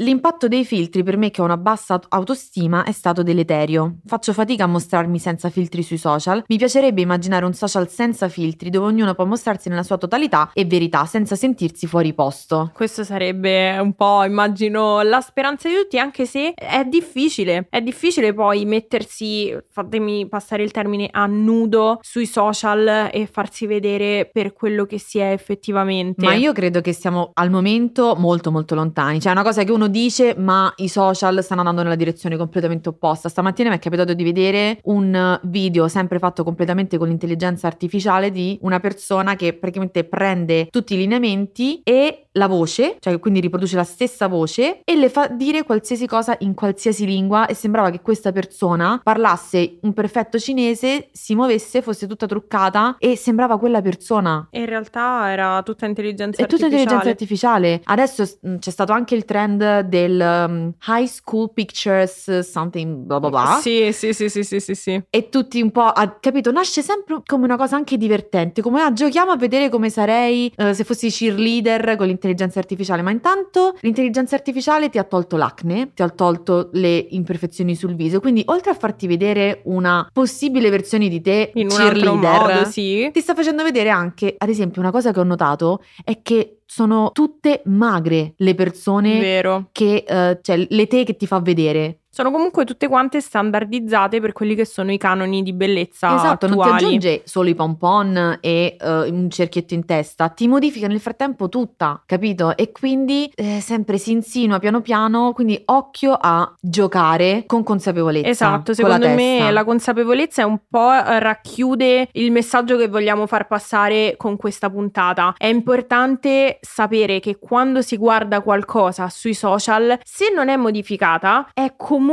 L'impatto 0.00 0.46
dei 0.46 0.66
filtri 0.66 1.02
per 1.02 1.16
me 1.16 1.30
che 1.30 1.40
ho 1.40 1.44
una 1.44 1.56
bassa 1.56 1.94
aut- 1.94 2.06
autostima 2.10 2.84
è 2.84 2.92
stato 2.92 3.22
deleterio. 3.22 3.96
Faccio 4.04 4.34
fatica 4.34 4.64
a 4.64 4.66
mostrarmi 4.66 5.18
senza 5.18 5.48
filtri 5.48 5.82
sui 5.82 5.96
social. 5.96 6.44
Mi 6.48 6.58
piacerebbe 6.58 7.00
immaginare 7.00 7.46
un 7.46 7.54
social 7.54 7.88
senza 7.88 8.28
filtri 8.28 8.68
dove 8.68 8.88
ognuno 8.88 9.14
può 9.14 9.24
mostrarsi 9.24 9.70
nella 9.70 9.82
sua 9.82 9.96
totalità 9.96 10.50
e 10.52 10.66
verità 10.66 11.06
senza 11.06 11.34
sentirsi 11.34 11.86
fuori 11.86 12.12
posto. 12.12 12.72
Questo 12.74 13.04
sarebbe 13.04 13.78
un 13.78 13.94
po', 13.94 14.22
immagino, 14.24 15.00
la 15.00 15.22
speranza 15.22 15.66
di 15.66 15.76
tutti, 15.76 15.98
anche 15.98 16.26
se 16.26 16.52
è 16.52 16.84
difficile. 16.84 17.66
È 17.70 17.80
difficile 17.80 18.34
poi 18.34 18.66
mettersi, 18.66 19.56
fatemi 19.70 20.28
passare 20.28 20.62
il 20.62 20.72
termine, 20.72 21.08
a 21.10 21.24
nudo 21.24 22.00
sui 22.02 22.26
social 22.26 23.08
e 23.10 23.26
farsi 23.26 23.64
vedere 23.64 24.28
per 24.30 24.52
quello 24.52 24.84
che 24.84 24.98
si 24.98 25.20
è 25.20 25.32
effettivamente. 25.32 26.22
Ma 26.22 26.34
io 26.34 26.52
credo 26.52 26.82
che 26.82 26.92
siamo 26.92 27.30
al 27.32 27.48
momento 27.48 28.14
molto 28.14 28.50
molto 28.50 28.74
lontani. 28.74 29.22
Cioè 29.22 29.30
è 29.30 29.34
una 29.34 29.42
cosa 29.42 29.64
che 29.64 29.72
uno 29.72 29.84
dice 29.86 30.34
ma 30.36 30.72
i 30.76 30.88
social 30.88 31.42
stanno 31.42 31.60
andando 31.60 31.82
nella 31.82 31.94
direzione 31.94 32.36
completamente 32.36 32.88
opposta. 32.88 33.28
Stamattina 33.28 33.70
mi 33.70 33.76
è 33.76 33.78
capitato 33.78 34.14
di 34.14 34.24
vedere 34.24 34.80
un 34.84 35.38
video 35.44 35.88
sempre 35.88 36.18
fatto 36.18 36.44
completamente 36.44 36.98
con 36.98 37.08
l'intelligenza 37.08 37.66
artificiale 37.66 38.30
di 38.30 38.58
una 38.62 38.80
persona 38.80 39.36
che 39.36 39.54
praticamente 39.54 40.04
prende 40.04 40.66
tutti 40.70 40.94
i 40.94 40.98
lineamenti 40.98 41.80
e 41.82 42.25
la 42.36 42.46
voce, 42.46 42.96
cioè 43.00 43.18
quindi 43.18 43.40
riproduce 43.40 43.76
la 43.76 43.84
stessa 43.84 44.28
voce 44.28 44.80
e 44.84 44.96
le 44.96 45.08
fa 45.08 45.26
dire 45.28 45.64
qualsiasi 45.64 46.06
cosa 46.06 46.36
in 46.40 46.54
qualsiasi 46.54 47.04
lingua 47.06 47.46
e 47.46 47.54
sembrava 47.54 47.90
che 47.90 48.00
questa 48.00 48.32
persona 48.32 49.00
parlasse 49.02 49.78
un 49.82 49.92
perfetto 49.92 50.38
cinese, 50.38 51.08
si 51.12 51.34
muovesse, 51.34 51.82
fosse 51.82 52.06
tutta 52.06 52.26
truccata 52.26 52.96
e 52.98 53.16
sembrava 53.16 53.58
quella 53.58 53.80
persona. 53.80 54.46
In 54.52 54.66
realtà 54.66 55.30
era 55.30 55.62
tutta 55.62 55.86
intelligenza 55.86 56.42
È 56.42 56.46
tutta 56.46 56.66
artificiale. 56.66 56.82
intelligenza 56.82 57.08
artificiale. 57.08 57.80
Adesso 57.84 58.38
mh, 58.40 58.56
c'è 58.58 58.70
stato 58.70 58.92
anche 58.92 59.14
il 59.14 59.24
trend 59.24 59.80
del 59.80 60.46
um, 60.48 60.72
high 60.86 61.06
school 61.06 61.52
pictures, 61.52 62.40
something 62.40 63.04
bla 63.04 63.18
bla 63.20 63.28
bla. 63.30 63.58
Sì, 63.60 63.90
sì, 63.92 64.12
sì, 64.12 64.28
sì, 64.28 64.42
sì, 64.44 64.60
sì, 64.60 64.74
sì. 64.74 65.02
E 65.08 65.28
tutti 65.28 65.60
un 65.60 65.70
po', 65.70 65.84
ha 65.84 66.18
capito, 66.20 66.52
nasce 66.52 66.82
sempre 66.82 67.22
come 67.24 67.44
una 67.44 67.56
cosa 67.56 67.76
anche 67.76 67.96
divertente, 67.96 68.60
come 68.62 68.82
ah, 68.82 68.92
giochiamo 68.92 69.30
a 69.30 69.36
vedere 69.36 69.68
come 69.68 69.88
sarei 69.90 70.52
eh, 70.56 70.74
se 70.74 70.84
fossi 70.84 71.08
cheerleader 71.08 71.96
con 71.96 72.06
l'intelligenza 72.06 72.24
artificiale, 72.58 73.02
ma 73.02 73.10
intanto 73.10 73.74
l'intelligenza 73.80 74.34
artificiale 74.34 74.88
ti 74.88 74.98
ha 74.98 75.04
tolto 75.04 75.36
l'acne, 75.36 75.92
ti 75.94 76.02
ha 76.02 76.08
tolto 76.08 76.70
le 76.72 77.06
imperfezioni 77.10 77.74
sul 77.74 77.94
viso, 77.94 78.20
quindi 78.20 78.42
oltre 78.46 78.70
a 78.70 78.74
farti 78.74 79.06
vedere 79.06 79.60
una 79.64 80.08
possibile 80.12 80.70
versione 80.70 81.08
di 81.08 81.20
te 81.20 81.50
In 81.54 81.68
un 81.70 81.80
altro 81.80 82.14
modo, 82.14 82.64
sì. 82.64 83.08
ti 83.12 83.20
sta 83.20 83.34
facendo 83.34 83.62
vedere 83.62 83.90
anche, 83.90 84.34
ad 84.36 84.48
esempio, 84.48 84.80
una 84.80 84.90
cosa 84.90 85.12
che 85.12 85.20
ho 85.20 85.24
notato 85.24 85.82
è 86.04 86.20
che 86.22 86.60
sono 86.66 87.10
tutte 87.12 87.62
magre 87.66 88.34
le 88.38 88.54
persone 88.54 89.18
Vero. 89.20 89.68
che, 89.72 90.04
eh, 90.06 90.38
cioè 90.42 90.66
le 90.68 90.86
te 90.86 91.04
che 91.04 91.16
ti 91.16 91.26
fa 91.26 91.40
vedere. 91.40 92.00
Sono 92.16 92.30
comunque 92.30 92.64
tutte 92.64 92.88
quante 92.88 93.20
standardizzate 93.20 94.22
per 94.22 94.32
quelli 94.32 94.54
che 94.54 94.64
sono 94.64 94.90
i 94.90 94.96
canoni 94.96 95.42
di 95.42 95.52
bellezza 95.52 96.14
esatto, 96.14 96.46
non 96.46 96.56
ti 96.56 96.62
attuali. 96.62 96.84
aggiunge 96.84 97.22
solo 97.26 97.50
i 97.50 97.54
pompon 97.54 98.38
e 98.40 98.78
eh, 98.80 99.10
un 99.10 99.28
cerchietto 99.28 99.74
in 99.74 99.84
testa, 99.84 100.30
ti 100.30 100.48
modifica 100.48 100.86
nel 100.86 100.98
frattempo 100.98 101.50
tutta, 101.50 102.02
capito? 102.06 102.56
E 102.56 102.72
quindi 102.72 103.30
eh, 103.34 103.60
sempre 103.60 103.98
si 103.98 104.12
insinua 104.12 104.58
piano 104.58 104.80
piano, 104.80 105.34
quindi 105.34 105.60
occhio 105.66 106.16
a 106.18 106.50
giocare 106.58 107.44
con 107.44 107.62
consapevolezza. 107.62 108.28
Esatto, 108.30 108.72
con 108.72 108.88
la 108.88 108.94
secondo 108.94 109.08
me 109.08 109.36
testa. 109.36 109.50
la 109.50 109.64
consapevolezza 109.64 110.40
è 110.40 110.46
un 110.46 110.60
po' 110.70 110.94
eh, 110.94 111.18
racchiude 111.18 112.08
il 112.12 112.32
messaggio 112.32 112.78
che 112.78 112.88
vogliamo 112.88 113.26
far 113.26 113.46
passare 113.46 114.14
con 114.16 114.38
questa 114.38 114.70
puntata. 114.70 115.34
È 115.36 115.48
importante 115.48 116.60
sapere 116.62 117.20
che 117.20 117.36
quando 117.38 117.82
si 117.82 117.98
guarda 117.98 118.40
qualcosa 118.40 119.10
sui 119.10 119.34
social, 119.34 119.98
se 120.02 120.32
non 120.34 120.48
è 120.48 120.56
modificata, 120.56 121.50
è 121.52 121.74
comunque 121.76 122.04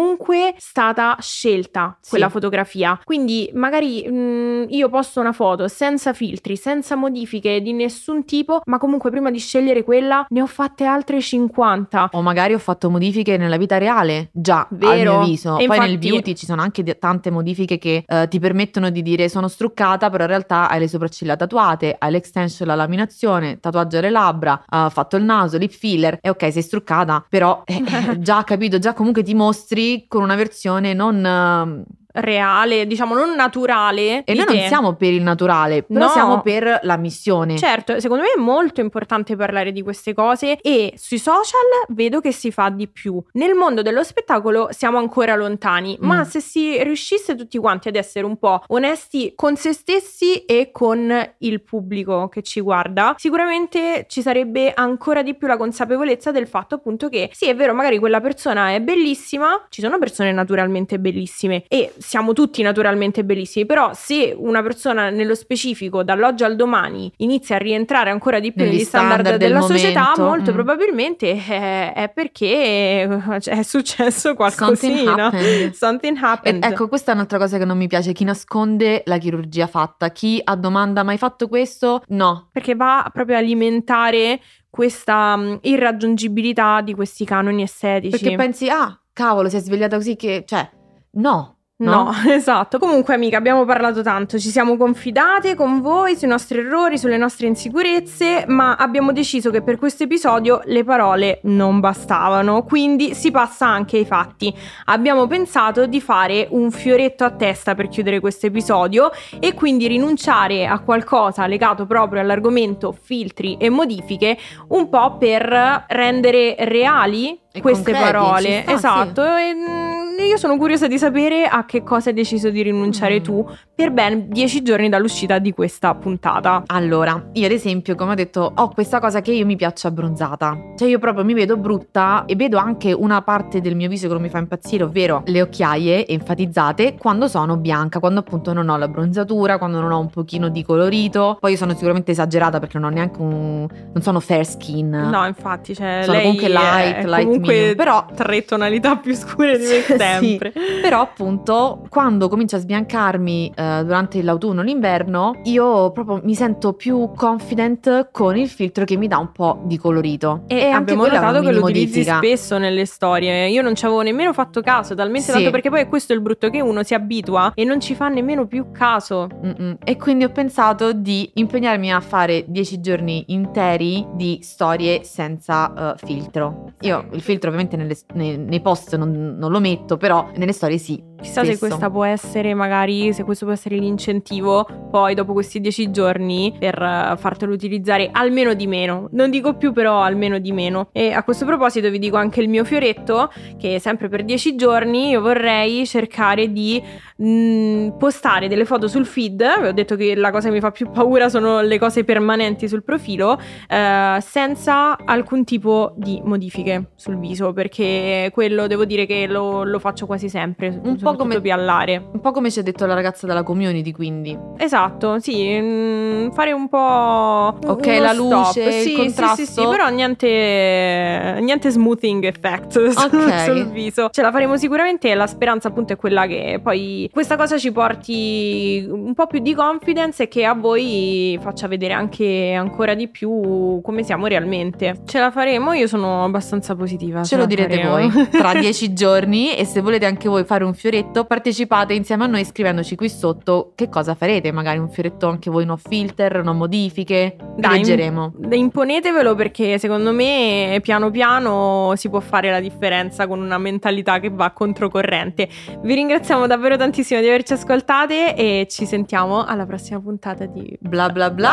stata 0.58 1.18
scelta 1.20 1.98
Sì. 2.02 2.10
quella 2.12 2.30
fotografia. 2.30 3.00
Quindi 3.04 3.50
magari 3.54 4.08
mh, 4.08 4.66
io 4.70 4.90
posto 4.90 5.20
una 5.20 5.32
foto 5.32 5.68
senza 5.68 6.14
filtri, 6.14 6.56
senza 6.58 6.96
modifiche 6.96 7.62
di 7.62 7.74
nessun 7.74 8.26
tipo, 8.26 8.62
ma 8.66 8.78
comunque 8.78 9.10
prima 9.10 9.30
di 9.32 9.40
scegliere 9.40 9.84
quella 9.84 10.26
ne 10.30 10.42
ho 10.42 10.48
fatte 10.48 10.86
altre 10.86 11.22
50. 11.22 12.10
O 12.14 12.22
magari 12.22 12.54
ho 12.54 12.60
fatto 12.60 12.90
modifiche 12.90 13.38
nella 13.38 13.58
vita 13.58 13.78
reale, 13.78 14.30
già, 14.32 14.66
Vero. 14.72 14.92
al 14.92 15.00
mio 15.20 15.26
viso. 15.26 15.58
E 15.58 15.66
Poi 15.68 15.80
nel 15.80 15.90
infatti- 15.92 16.10
beauty 16.10 16.36
ci 16.36 16.46
sono 16.46 16.62
anche 16.62 16.84
tante 16.98 17.30
modifiche 17.32 17.78
che 17.78 18.04
eh, 18.08 18.28
ti 18.30 18.40
permettono 18.40 18.90
di 18.90 19.02
dire 19.02 19.30
sono 19.30 19.48
struccata, 19.48 20.10
però 20.10 20.24
in 20.24 20.30
realtà 20.30 20.70
hai 20.70 20.80
le 20.80 20.88
sopracciglia 20.88 21.36
tatuate, 21.36 21.96
hai 22.00 22.12
l'extension, 22.12 22.68
la 22.68 22.76
laminazione, 22.76 23.60
tatuaggio 23.60 23.98
alle 23.98 24.10
labbra, 24.10 24.64
ha 24.66 24.90
fatto 24.90 25.16
il 25.18 25.24
naso, 25.24 25.58
lip 25.58 25.72
filler. 25.72 26.18
E 26.22 26.30
ok, 26.30 26.52
sei 26.52 26.62
struccata, 26.62 27.26
però 27.30 27.62
eh, 27.66 27.84
eh, 27.86 28.20
già 28.20 28.44
capito, 28.44 28.80
già 28.80 28.94
comunque 28.94 29.24
ti 29.24 29.34
mostri 29.34 29.83
con 30.08 30.22
una 30.24 30.36
versione 30.36 30.94
non... 30.94 31.86
Reale, 32.14 32.86
diciamo 32.88 33.16
non 33.16 33.34
naturale. 33.36 34.24
e 34.24 34.34
noi 34.34 34.46
te. 34.46 34.54
non 34.56 34.68
siamo 34.68 34.94
per 34.96 35.12
il 35.14 35.22
naturale, 35.22 35.84
però 35.84 36.06
No. 36.06 36.12
siamo 36.12 36.42
per 36.42 36.80
la 36.84 36.98
missione. 36.98 37.58
Certo, 37.58 38.00
secondo 38.00 38.24
me 38.24 38.34
è 38.36 38.40
molto 38.40 38.82
importante 38.82 39.36
parlare 39.36 39.72
di 39.72 39.82
queste 39.82 40.14
cose 40.14 40.58
e 40.62 40.94
sui 40.96 41.18
social 41.18 41.60
vedo 41.90 42.20
che 42.22 42.32
si 42.32 42.52
fa 42.52 42.70
di 42.70 42.88
più. 42.88 43.22
Nel 43.34 43.56
mondo 43.56 43.82
dello 43.82 44.04
spettacolo 44.04 44.68
siamo 44.72 44.98
ancora 45.00 45.36
lontani, 45.36 45.98
Mm. 46.02 46.06
ma 46.06 46.24
se 46.24 46.40
si 46.40 46.82
riuscisse 46.84 47.36
tutti 47.36 47.58
quanti 47.58 47.88
ad 47.88 47.96
essere 47.96 48.26
un 48.26 48.38
po' 48.38 48.62
onesti 48.68 49.34
con 49.36 49.56
se 49.56 49.74
stessi 49.74 50.46
e 50.46 50.70
con 50.72 51.12
il 51.40 51.62
pubblico 51.64 52.30
che 52.30 52.42
ci 52.44 52.62
guarda, 52.62 53.16
sicuramente 53.18 54.06
ci 54.08 54.22
sarebbe 54.22 54.72
ancora 54.74 55.24
di 55.24 55.36
più 55.36 55.48
la 55.48 55.58
consapevolezza 55.58 56.32
del 56.32 56.48
fatto 56.48 56.76
appunto 56.76 57.10
che 57.10 57.30
sì, 57.34 57.48
è 57.48 57.56
vero, 57.56 57.74
magari 57.74 57.98
quella 58.00 58.22
persona 58.22 58.70
è 58.72 58.82
bellissima, 58.82 59.66
ci 59.70 59.82
sono 59.82 59.98
persone 60.00 60.32
naturalmente 60.32 61.00
bellissime 61.00 61.64
e 61.68 61.92
siamo 62.04 62.34
tutti 62.34 62.62
naturalmente 62.62 63.24
bellissimi, 63.24 63.66
però 63.66 63.92
se 63.94 64.34
una 64.38 64.62
persona 64.62 65.10
nello 65.10 65.36
specifico 65.36 66.04
dall'oggi 66.04 66.44
al 66.44 66.56
domani 66.56 67.12
inizia 67.18 67.56
a 67.56 67.60
rientrare 67.60 68.10
ancora 68.10 68.40
di 68.40 68.52
più 68.52 68.64
Negli 68.64 68.74
negli 68.74 68.84
standard, 68.84 69.22
standard 69.22 69.40
della 69.40 69.60
del 69.60 69.68
società, 69.68 70.00
momento, 70.02 70.24
molto 70.24 70.52
mm. 70.52 70.54
probabilmente 70.54 71.46
è, 71.46 71.94
è 71.94 72.10
perché 72.10 73.04
è 73.04 73.64
successo 73.64 74.36
Something 74.36 74.36
qualcosina. 74.36 75.26
happened. 75.28 75.72
Something 75.74 76.18
E- 76.18 76.20
happened. 76.22 76.64
ecco, 76.64 76.88
questa 76.88 77.12
è 77.12 77.16
un'altra 77.16 77.38
cosa 77.38 77.58
che 77.58 77.66
non 77.66 77.78
mi 77.78 77.88
piace, 77.88 78.12
chi 78.12 78.24
nasconde 78.24 79.04
la 79.06 79.18
chirurgia 79.18 79.68
fatta, 79.68 80.10
chi 80.12 80.42
a 80.44 80.56
domanda 80.56 81.04
mai 81.04 81.18
fatto 81.18 81.48
questo? 81.48 82.04
No. 82.10 82.50
perché 82.52 82.76
va 82.76 83.10
proprio 83.12 83.36
a 83.38 83.40
alimentare 83.40 84.40
questa 84.70 85.36
mh, 85.36 85.60
irraggiungibilità 85.62 86.82
di 86.82 86.94
questi 86.94 87.26
canoni 87.26 87.62
estetici. 87.64 88.18
Perché 88.18 88.36
pensi, 88.36 88.70
ah, 88.70 89.00
cavolo, 89.14 89.48
si 89.50 89.58
è 89.58 89.60
svegliata 89.60 89.96
così 89.98 90.16
che, 90.16 90.44
cioè, 90.48 90.68
no. 91.12 91.53
No, 91.76 92.12
esatto. 92.30 92.78
Comunque, 92.78 93.16
amica, 93.16 93.38
abbiamo 93.38 93.66
parlato 93.66 94.04
tanto, 94.04 94.38
ci 94.38 94.50
siamo 94.50 94.78
confidate 94.78 95.56
con 95.56 95.82
voi 95.82 96.16
sui 96.16 96.28
nostri 96.28 96.60
errori, 96.60 96.98
sulle 97.00 97.18
nostre 97.18 97.48
insicurezze, 97.48 98.46
ma 98.48 98.76
abbiamo 98.76 99.12
deciso 99.12 99.50
che 99.50 99.64
per 99.64 99.78
questo 99.78 100.04
episodio 100.04 100.62
le 100.66 100.84
parole 100.84 101.40
non 101.44 101.80
bastavano, 101.80 102.64
quindi 102.64 103.16
si 103.16 103.32
passa 103.32 103.68
anche 103.68 103.98
ai 103.98 104.06
fatti. 104.06 104.54
Abbiamo 104.86 105.26
pensato 105.26 105.88
di 105.88 106.00
fare 106.00 106.48
un 106.52 106.70
fioretto 106.70 107.24
a 107.24 107.32
testa 107.32 107.74
per 107.74 107.88
chiudere 107.88 108.20
questo 108.20 108.46
episodio 108.46 109.12
e 109.40 109.54
quindi 109.54 109.88
rinunciare 109.88 110.68
a 110.68 110.80
qualcosa 110.80 111.48
legato 111.48 111.86
proprio 111.88 112.22
all'argomento 112.22 112.92
filtri 112.92 113.58
e 113.58 113.70
modifiche, 113.70 114.38
un 114.70 114.90
po' 114.90 115.18
per 115.18 115.86
rendere 115.88 116.56
reali 116.60 117.42
E 117.56 117.62
queste 117.62 117.92
concreti, 117.92 118.12
parole. 118.12 118.62
sta, 118.64 118.72
esatto. 118.74 119.22
E, 119.24 119.54
mm, 119.54 120.28
io 120.28 120.38
sono 120.38 120.58
curiosa 120.58 120.88
di 120.88 120.98
sapere 120.98 121.46
a 121.46 121.66
che 121.66 121.84
cosa 121.84 122.10
hai 122.10 122.16
deciso 122.16 122.50
di 122.50 122.64
rinunciare 122.64 123.20
Mm. 123.20 123.24
tu 123.24 123.48
per 123.76 123.92
ben 123.92 124.28
dieci 124.30 124.64
giorni 124.64 124.90
dall'uscita 124.90 125.38
di 125.38 125.54
questa 125.54 125.94
puntata. 125.94 126.64
Allora, 126.68 127.30
io 127.34 127.46
ad 127.46 127.52
esempio, 127.52 127.94
come 127.96 128.12
ho 128.14 128.16
detto, 128.16 128.52
ho 128.56 128.70
questa 128.70 129.00
cosa 129.00 129.22
che 129.22 129.32
io 129.32 129.46
mi 129.46 129.56
piaccio 129.56 129.88
abbronzata. 129.88 130.58
Cioè 130.78 130.88
io 130.88 130.98
proprio 130.98 131.24
mi 131.24 131.34
vedo 131.34 131.56
brutta 131.58 132.24
e 132.26 132.36
vedo 132.36 132.58
anche 132.58 132.92
una 132.92 133.22
parte 133.22 133.62
del 133.62 133.76
mio 133.76 133.88
viso 133.88 134.08
che 134.08 134.14
non 134.14 134.22
mi 134.24 134.30
fa 134.30 134.40
impazzire, 134.40 134.84
ovvero 134.84 135.22
le 135.26 135.42
occhiaie 135.44 136.08
enfatizzate 136.08 136.96
quando 136.98 137.28
sono 137.28 137.58
bianca, 137.58 138.00
quando 138.00 138.22
appunto 138.22 138.52
non 138.54 138.70
ho 138.70 138.78
la 138.78 138.88
bronzatura, 138.88 139.60
quando 139.60 139.80
non 139.80 139.92
ho 139.92 140.00
un 140.00 140.10
pochino 140.10 140.50
di 140.50 140.64
colorito. 140.64 141.38
Poi 141.40 141.52
io 141.52 141.58
sono 141.58 141.74
sicuramente 141.74 142.12
esagerata 142.12 142.60
perché 142.60 142.80
non 142.80 142.92
ho 142.92 142.94
neanche 142.96 143.22
un... 143.22 143.68
non 143.94 144.02
sono 144.02 144.20
fair 144.20 144.44
skin. 144.46 144.90
No, 144.90 145.26
infatti, 145.28 145.76
cioè, 145.76 146.00
Sono 146.04 146.14
lei 146.18 146.22
comunque 146.24 146.50
light, 146.50 147.04
light 147.06 147.42
comunque 147.48 147.76
però- 147.76 148.06
tre 148.16 148.46
tonalità 148.46 148.96
più 148.98 149.14
scure 149.16 149.58
di 149.58 149.66
me 149.66 149.72
Sì, 149.84 149.96
sempre. 149.98 150.54
Però 150.82 151.02
appunto 151.02 151.86
quando 151.90 152.30
comincia 152.30 152.58
a 152.58 152.60
sbiancarmi 152.60 153.54
eh, 153.56 153.82
durante 153.84 154.22
l'autunno 154.22 154.62
e 154.62 154.64
l'inverno 154.66 155.40
io 155.44 155.92
proprio 155.92 156.20
mi 156.24 156.36
sento 156.36 156.74
più 156.74 157.12
confident 157.16 158.10
con 158.12 158.38
il 158.38 158.48
filtro 158.48 158.86
che 158.86 158.96
mi 158.98 159.08
dà 159.08 159.18
un 159.18 159.32
po' 159.32 159.62
di 159.66 159.78
colorito. 159.78 160.44
E, 160.48 160.62
anche 160.66 160.76
abbiamo 160.94 161.06
notato 161.08 161.42
che 161.42 161.52
lo 161.52 161.64
utilizzi 161.64 162.00
modifica. 162.00 162.18
spesso 162.18 162.58
nelle 162.58 162.86
storie. 162.86 163.48
Io 163.50 163.62
non 163.62 163.76
ci 163.76 163.86
avevo 163.86 164.02
nemmeno 164.02 164.34
fatto 164.34 164.62
caso, 164.62 164.96
talmente 164.96 165.28
Sì. 165.28 165.32
tanto 165.34 165.52
perché 165.52 165.70
poi 165.70 165.88
questo 165.88 166.14
è 166.14 166.16
il 166.16 166.22
brutto 166.22 166.50
che 166.50 166.62
uno 166.62 166.84
si 166.84 166.94
abitua 166.94 167.52
e 167.56 167.64
non 167.64 167.80
ci 167.80 167.96
fa 167.96 168.08
nemmeno 168.10 168.46
più 168.48 168.72
caso. 168.72 169.28
Mm-mm. 169.44 169.78
E 169.84 169.98
quindi 169.98 170.24
ho 170.24 170.30
pensato 170.30 170.94
di 170.94 171.30
impegnarmi 171.36 171.92
a 171.92 172.00
fare 172.00 172.46
10 172.48 172.80
giorni 172.80 173.24
interi 173.28 174.06
di 174.14 174.40
storie 174.42 175.04
senza 175.04 175.94
eh, 175.96 176.06
filtro. 176.06 176.72
Io 176.82 177.06
il 177.12 177.22
filtro 177.22 177.33
ovviamente 177.42 177.76
nelle- 177.78 177.98
nei, 178.14 178.38
nei 178.38 178.62
post 178.62 178.96
non, 178.96 179.36
non 179.38 179.52
lo 179.52 179.60
metto, 179.60 179.98
però 179.98 180.30
nelle 180.36 180.54
storie 180.54 180.78
sì. 180.78 181.12
Chissà 181.24 181.42
se 181.42 181.56
spesso. 181.56 181.68
questa 181.68 181.90
può 181.90 182.04
essere 182.04 182.54
magari, 182.54 183.14
se 183.14 183.24
questo 183.24 183.46
può 183.46 183.54
essere 183.54 183.78
l'incentivo 183.78 184.68
poi 184.92 185.14
dopo 185.16 185.32
questi 185.32 185.62
dieci 185.62 185.90
giorni 185.90 186.54
per 186.60 186.82
eh, 186.82 187.16
fartelo 187.18 187.54
utilizzare 187.54 188.10
almeno 188.12 188.54
di 188.54 188.68
meno. 188.68 189.08
Non 189.12 189.30
dico 189.30 189.56
più 189.56 189.72
però 189.72 190.02
almeno 190.02 190.38
di 190.40 190.52
meno. 190.52 190.90
E 190.92 191.14
a 191.14 191.24
questo 191.24 191.46
proposito 191.46 191.90
vi 191.90 192.00
dico 192.00 192.18
anche 192.18 192.42
il 192.42 192.50
mio 192.50 192.66
fioretto 192.66 193.32
che 193.58 193.80
sempre 193.80 194.10
per 194.10 194.26
dieci 194.26 194.56
giorni 194.56 195.10
io 195.10 195.22
vorrei 195.22 195.86
cercare 195.88 196.52
di 196.52 196.84
mh, 197.16 197.98
postare 197.98 198.50
delle 198.50 198.66
foto 198.66 198.88
sul 198.90 199.06
feed. 199.06 199.62
Vi 199.62 199.68
ho 199.68 199.74
detto 199.74 199.96
che 199.96 200.16
la 200.16 200.30
cosa 200.32 200.50
che 200.50 200.54
mi 200.54 200.60
fa 200.60 200.72
più 200.72 200.90
paura 200.92 201.30
sono 201.30 201.62
le 201.62 201.80
cose 201.80 202.04
permanenti 202.04 202.68
sul 202.68 202.84
profilo 202.84 203.40
eh, 203.70 204.18
senza 204.20 204.98
alcun 205.06 205.46
tipo 205.46 205.94
di 205.96 206.22
modifiche 206.24 206.92
sul 206.96 207.16
viso 207.24 207.54
perché 207.54 208.30
quello 208.34 208.68
devo 208.68 208.84
dire 208.84 209.06
che 209.06 209.28
lo, 209.28 209.64
lo 209.64 209.80
faccio 209.80 210.06
quasi 210.06 210.28
sempre. 210.28 210.68
Un 210.84 210.98
po' 210.98 211.16
come- 211.16 211.40
piallare. 211.40 212.02
Un 212.12 212.20
po' 212.20 212.32
come 212.32 212.52
ci 212.52 212.60
ha 212.60 212.64
detto 212.64 212.86
la 212.86 212.94
ragazza 212.94 213.26
della 213.26 213.44
community, 213.44 213.92
quindi. 213.92 214.38
Esatto, 214.58 215.20
sì, 215.20 215.58
mm, 215.60 216.30
fare 216.32 216.52
un 216.52 216.68
po' 216.68 217.58
Ok, 217.66 217.86
la 218.00 218.14
stop. 218.14 218.18
luce, 218.18 218.62
il 218.64 218.72
sì, 218.72 218.80
sì, 218.82 218.90
sì, 218.90 218.96
contrasto. 218.96 219.46
sì, 219.46 219.66
però 219.68 219.88
niente, 219.90 221.38
niente 221.42 221.70
smoothing 221.70 222.24
effect 222.26 222.72
sul, 222.92 222.94
Ok. 223.24 223.40
sul 223.44 223.66
viso. 223.72 224.10
Ce 224.12 224.22
la 224.22 224.32
faremo 224.32 224.58
sicuramente 224.58 225.10
e 225.10 225.16
la 225.16 225.28
speranza 225.28 225.70
appunto 225.70 225.94
è 225.94 225.96
quella 225.96 226.26
che 226.28 226.60
poi 226.62 227.10
questa 227.12 227.36
cosa 227.38 227.58
ci 227.58 227.72
porti 227.72 228.86
un 228.90 229.14
po' 229.14 229.28
più 229.28 229.40
di 229.40 229.54
confidence 229.54 230.24
e 230.24 230.28
che 230.28 230.46
a 230.46 230.54
voi 230.54 231.38
faccia 231.42 231.68
vedere 231.68 231.94
anche 231.94 232.54
ancora 232.54 232.94
di 232.94 233.08
più 233.08 233.80
come 233.82 234.04
siamo 234.04 234.28
realmente. 234.28 234.98
Ce 235.06 235.20
la 235.20 235.32
faremo, 235.32 235.74
io 235.74 235.88
sono 235.88 236.24
abbastanza 236.24 236.76
positiva. 236.76 237.13
Ce 237.24 237.38
lo 237.38 237.46
direte 237.46 237.76
faremo. 237.84 238.10
voi 238.10 238.30
tra 238.30 238.54
dieci 238.54 238.94
giorni 238.94 239.56
e 239.56 239.66
se 239.66 239.82
volete 239.82 240.06
anche 240.06 240.28
voi 240.28 240.44
fare 240.44 240.64
un 240.64 240.74
fioretto 240.74 241.26
partecipate 241.26 241.94
insieme 241.94 242.24
a 242.24 242.28
noi 242.28 242.46
scrivendoci 242.46 242.96
qui 242.96 243.10
sotto 243.10 243.74
che 243.76 243.90
cosa 243.90 244.16
farete, 244.16 244.52
magari 244.52 244.80
un 244.80 244.90
fioretto 244.90 245.28
anche 245.28 245.50
voi 245.50 245.66
no 245.66 245.78
filter, 245.78 246.44
no 246.44 246.54
modifiche, 246.54 247.36
Dai, 247.56 247.78
leggeremo. 247.78 248.34
Imponetevelo 248.52 249.36
perché 249.36 249.78
secondo 249.78 250.12
me 250.12 250.80
piano 250.82 251.12
piano 251.12 251.94
si 251.96 252.10
può 252.10 252.20
fare 252.20 252.50
la 252.50 252.60
differenza 252.60 253.28
con 253.28 253.40
una 253.40 253.58
mentalità 253.58 254.20
che 254.20 254.30
va 254.30 254.52
controcorrente. 254.52 255.48
Vi 255.82 255.94
ringraziamo 255.94 256.48
davvero 256.48 256.78
tantissimo 256.78 257.20
di 257.20 257.28
averci 257.28 257.54
ascoltate 257.54 258.36
e 258.36 258.68
ci 258.70 258.86
sentiamo 258.86 259.44
alla 259.44 259.66
prossima 259.66 260.00
puntata 260.00 260.46
di 260.46 260.78
Bla 260.80 261.10
bla 261.10 261.30
bla. 261.30 261.52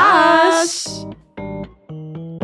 Blush. 0.53 1.07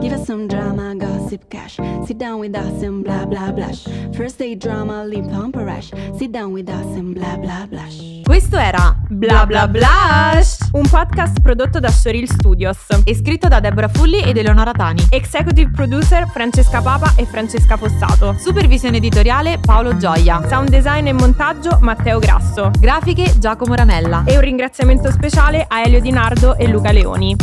Give 0.06 0.20
us 0.20 0.26
some 0.26 0.46
drama, 0.46 0.94
gossip 0.94 1.48
cash. 1.48 1.80
Sit 2.04 2.18
down 2.18 2.38
with 2.38 2.54
us 2.54 2.80
and 2.80 3.02
blah 3.02 3.26
blah 3.26 3.50
blush. 3.50 3.88
First 4.12 4.38
day 4.38 4.56
drama, 4.56 5.02
lip 5.02 5.28
pump 5.28 5.56
rush. 5.56 5.90
Sit 6.16 6.30
down 6.30 6.52
with 6.52 6.68
us 6.68 6.96
and 6.96 7.12
blah 7.12 7.36
blah 7.36 7.66
blush. 7.66 8.22
Questo 8.22 8.56
era 8.56 8.96
Bla 9.08 9.46
Bla 9.46 9.66
Blush, 9.66 10.58
un 10.74 10.88
podcast 10.88 11.40
prodotto 11.40 11.80
da 11.80 11.88
Soril 11.88 12.30
Studios. 12.30 12.86
e 13.02 13.16
scritto 13.16 13.48
da 13.48 13.58
Deborah 13.58 13.88
Fulli 13.88 14.20
ed 14.20 14.36
Eleonora 14.36 14.70
Tani. 14.70 15.04
Executive 15.10 15.72
producer 15.72 16.28
Francesca 16.28 16.80
Papa 16.80 17.14
e 17.16 17.26
Francesca 17.26 17.76
Fossato. 17.76 18.36
Supervisione 18.38 18.98
editoriale 18.98 19.58
Paolo 19.58 19.96
Gioia. 19.96 20.40
Sound 20.46 20.68
design 20.68 21.08
e 21.08 21.12
montaggio 21.14 21.78
Matteo 21.80 22.20
Grasso. 22.20 22.70
Grafiche 22.78 23.40
Giacomo 23.40 23.74
Ramella. 23.74 24.22
E 24.24 24.36
un 24.36 24.40
ringraziamento 24.40 25.10
speciale 25.10 25.66
a 25.68 25.82
Elio 25.82 26.00
Di 26.00 26.12
Nardo 26.12 26.56
e 26.56 26.68
Luca 26.68 26.92
Leoni. 26.92 27.36